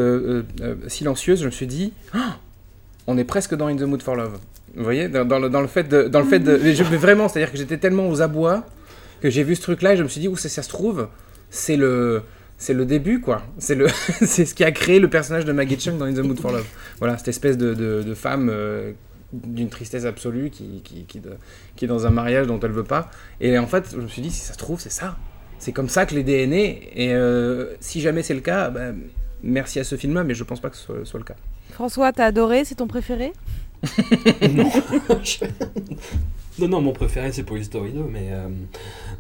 [0.88, 2.38] silencieuse, je me suis dit, ah,
[3.08, 4.38] on est presque dans In the Mood for Love.
[4.76, 7.78] Vous voyez, dans, le, fait de, dans le fait de, je, vraiment, c'est-à-dire que j'étais
[7.78, 8.66] tellement aux abois
[9.22, 11.08] que j'ai vu ce truc-là et je me suis dit, où ça, se trouve,
[11.50, 12.22] c'est le
[12.58, 13.42] c'est le début, quoi.
[13.58, 13.88] C'est le,
[14.22, 16.52] c'est ce qui a créé le personnage de Maggie Chung dans In the Mood for
[16.52, 16.66] Love.
[17.00, 18.50] Voilà, cette espèce de, de, femme
[19.44, 21.22] d'une tristesse absolue qui, qui, qui,
[21.76, 23.10] qui, est dans un mariage dont elle veut pas.
[23.42, 25.18] Et en fait, je me suis dit, si ça se trouve, c'est ça.
[25.60, 26.56] C'est comme ça que les DNA.
[26.96, 28.96] Et euh, si jamais c'est le cas, ben,
[29.44, 31.36] merci à ce film-là, mais je pense pas que ce soit, soit le cas.
[31.72, 32.66] François, t'as adoré?
[32.66, 33.34] C'est ton préféré?
[34.54, 34.72] Non.
[36.58, 38.48] non, non, mon préféré c'est Police Story 2, mais euh,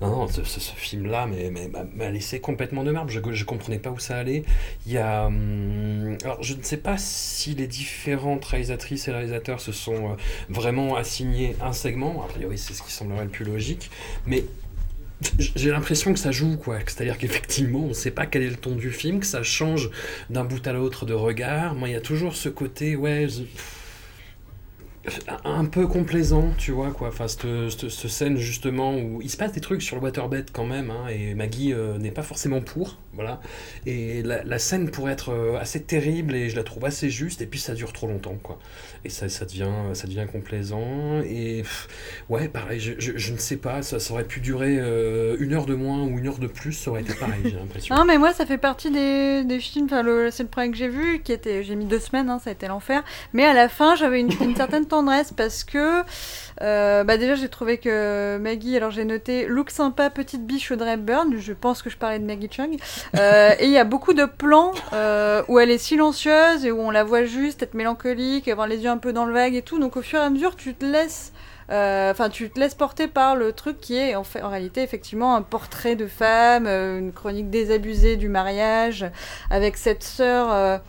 [0.02, 1.28] non, ce, film-là
[1.96, 3.12] m'a laissé complètement de marbre.
[3.12, 4.44] Je, je comprenais pas où ça allait.
[4.86, 9.60] Il y a, hum, alors, je ne sais pas si les différentes réalisatrices et réalisateurs
[9.60, 10.16] se sont euh,
[10.50, 12.24] vraiment assignés un segment.
[12.24, 13.92] A priori, c'est ce qui semblerait le plus logique,
[14.26, 14.46] mais
[15.40, 16.80] j'ai l'impression que ça joue, quoi.
[16.86, 19.90] C'est-à-dire qu'effectivement, on ne sait pas quel est le ton du film, que ça change
[20.30, 21.76] d'un bout à l'autre de regard.
[21.76, 23.28] Moi, il y a toujours ce côté, ouais
[25.44, 27.10] un peu complaisant, tu vois, quoi.
[27.10, 30.90] Enfin, cette, scène justement où il se passe des trucs sur le waterbed quand même,
[30.90, 33.40] hein, et Maggie euh, n'est pas forcément pour, voilà.
[33.86, 37.46] Et la, scène pourrait être euh, assez terrible et je la trouve assez juste, et
[37.46, 38.58] puis ça dure trop longtemps, quoi.
[39.04, 41.64] Et ça, ça, devient, ça devient complaisant, et
[42.30, 46.04] ouais, pareil, je, ne sais pas, ça, aurait pu durer euh, une heure de moins
[46.04, 47.96] ou une heure de plus, ça aurait été pareil, j'ai l'impression.
[47.96, 50.90] Non, mais moi, ça fait partie des, des films, enfin, c'est le premier que j'ai
[50.90, 53.04] vu, qui était, j'ai mis deux semaines, hein, ça a été l'enfer,
[53.34, 56.04] mais à la fin, j'avais une, une certaine tendresse parce que
[56.62, 60.96] euh, bah déjà j'ai trouvé que Maggie, alors j'ai noté look sympa, petite biche Audrey
[60.96, 62.78] Burn, je pense que je parlais de Maggie Chung,
[63.18, 66.80] euh, et il y a beaucoup de plans euh, où elle est silencieuse et où
[66.80, 69.64] on la voit juste être mélancolique, avoir les yeux un peu dans le vague et
[69.64, 71.34] tout, donc au fur et à mesure tu te laisses
[71.68, 75.36] enfin tu te laisses porter par le truc qui est en, fait, en réalité effectivement
[75.36, 79.06] un portrait de femme, une chronique désabusée du mariage,
[79.50, 80.80] avec cette sœur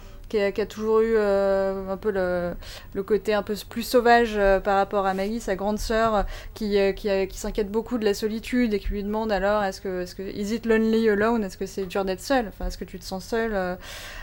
[0.52, 2.52] qui a, toujours eu euh, un peu le,
[2.94, 6.78] le, côté un peu plus sauvage euh, par rapport à Maggie, sa grande sœur, qui,
[6.78, 10.02] euh, qui, qui s'inquiète beaucoup de la solitude et qui lui demande alors est-ce que,
[10.02, 11.44] est-ce que is it lonely alone?
[11.44, 12.48] Est-ce que c'est dur d'être seul?
[12.48, 13.52] Enfin, est-ce que tu te sens seul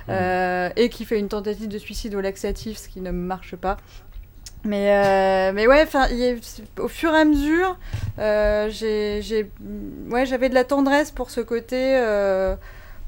[0.07, 0.71] mm.
[0.75, 3.77] Et qui fait une tentative de suicide au laxatif, ce qui ne marche pas.
[4.65, 6.07] Mais, mais ouais, enfin,
[6.79, 7.77] au fur et à mesure,
[8.17, 9.49] j'ai,
[10.09, 11.97] ouais, j'avais de la tendresse pour ce côté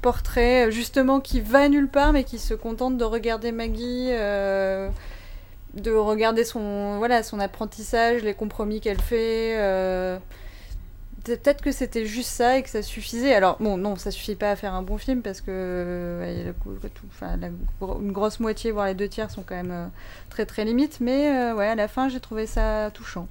[0.05, 4.87] portrait justement qui va nulle part mais qui se contente de regarder Maggie, euh,
[5.73, 9.57] de regarder son, voilà, son apprentissage, les compromis qu'elle fait.
[9.57, 10.19] Euh,
[11.23, 13.33] peut-être que c'était juste ça et que ça suffisait.
[13.33, 16.21] Alors bon, non, ça suffit pas à faire un bon film parce que
[17.81, 19.87] une grosse moitié, voire les deux tiers, sont quand même euh,
[20.29, 20.99] très très limites.
[21.01, 23.27] Mais ouais, à la fin, j'ai trouvé ça touchant.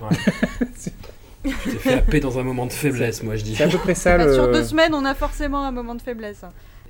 [0.00, 0.16] Ouais.
[1.44, 3.56] Tu t'es fait happer dans un moment de faiblesse, moi je dis.
[3.56, 4.16] C'est à peu près ça.
[4.16, 4.34] Bah, le...
[4.34, 6.44] Sur deux semaines, on a forcément un moment de faiblesse.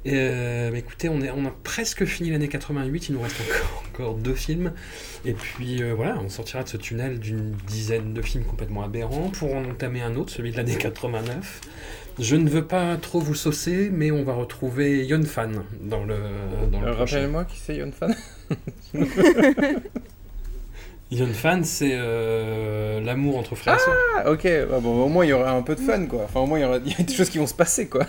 [0.07, 4.15] Euh, écoutez, on, est, on a presque fini l'année 88, il nous reste encore, encore
[4.17, 4.73] deux films.
[5.25, 9.31] Et puis euh, voilà, on sortira de ce tunnel d'une dizaine de films complètement aberrants
[9.31, 11.61] pour en entamer un autre, celui de l'année 89.
[12.19, 16.17] Je ne veux pas trop vous saucer, mais on va retrouver Yon Fan dans le,
[16.71, 18.15] dans le euh, Rappelez-moi qui c'est Yon Fan
[21.13, 23.91] Young Fan, c'est euh, l'amour entre frères et
[24.25, 24.47] Ah, ok.
[24.47, 26.23] Ah, bon, au moins, il y aura un peu de fun, quoi.
[26.25, 28.07] Enfin, au moins, il y aura des choses qui vont se passer, quoi.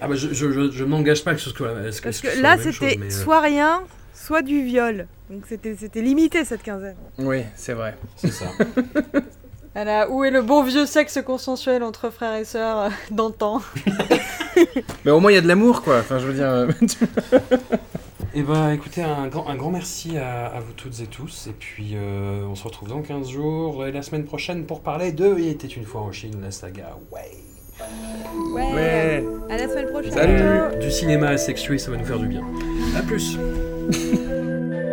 [0.00, 1.62] ah, bah, je, je, je, m'engage pas avec ce que,
[2.02, 3.82] Parce que, là, c'était euh, soit rien,
[4.12, 5.06] soit du viol.
[5.30, 6.96] Donc, c'était limité, cette quinzaine.
[7.18, 7.96] Oui, c'est vrai.
[8.16, 8.46] C'est ça.
[9.76, 13.62] Alors, où est le bon vieux sexe consensuel entre frères et sœurs euh, d'antan?
[15.04, 16.00] Mais au moins, il y a de l'amour, quoi.
[16.00, 16.66] Enfin, je veux dire.
[18.34, 21.48] Eh ben, écoutez, un grand, un grand merci à, vous toutes et tous.
[21.48, 25.12] Et puis, euh, on se retrouve dans 15 jours et la semaine prochaine pour parler
[25.12, 26.96] de Il était une fois en Chine, la saga.
[27.10, 27.30] Ouais.
[28.54, 28.72] Ouais.
[28.74, 29.24] ouais.
[29.50, 30.12] À la semaine prochaine.
[30.12, 30.78] Salut.
[30.80, 32.42] Du cinéma asexué, ça va nous faire du bien.
[32.96, 33.36] A plus.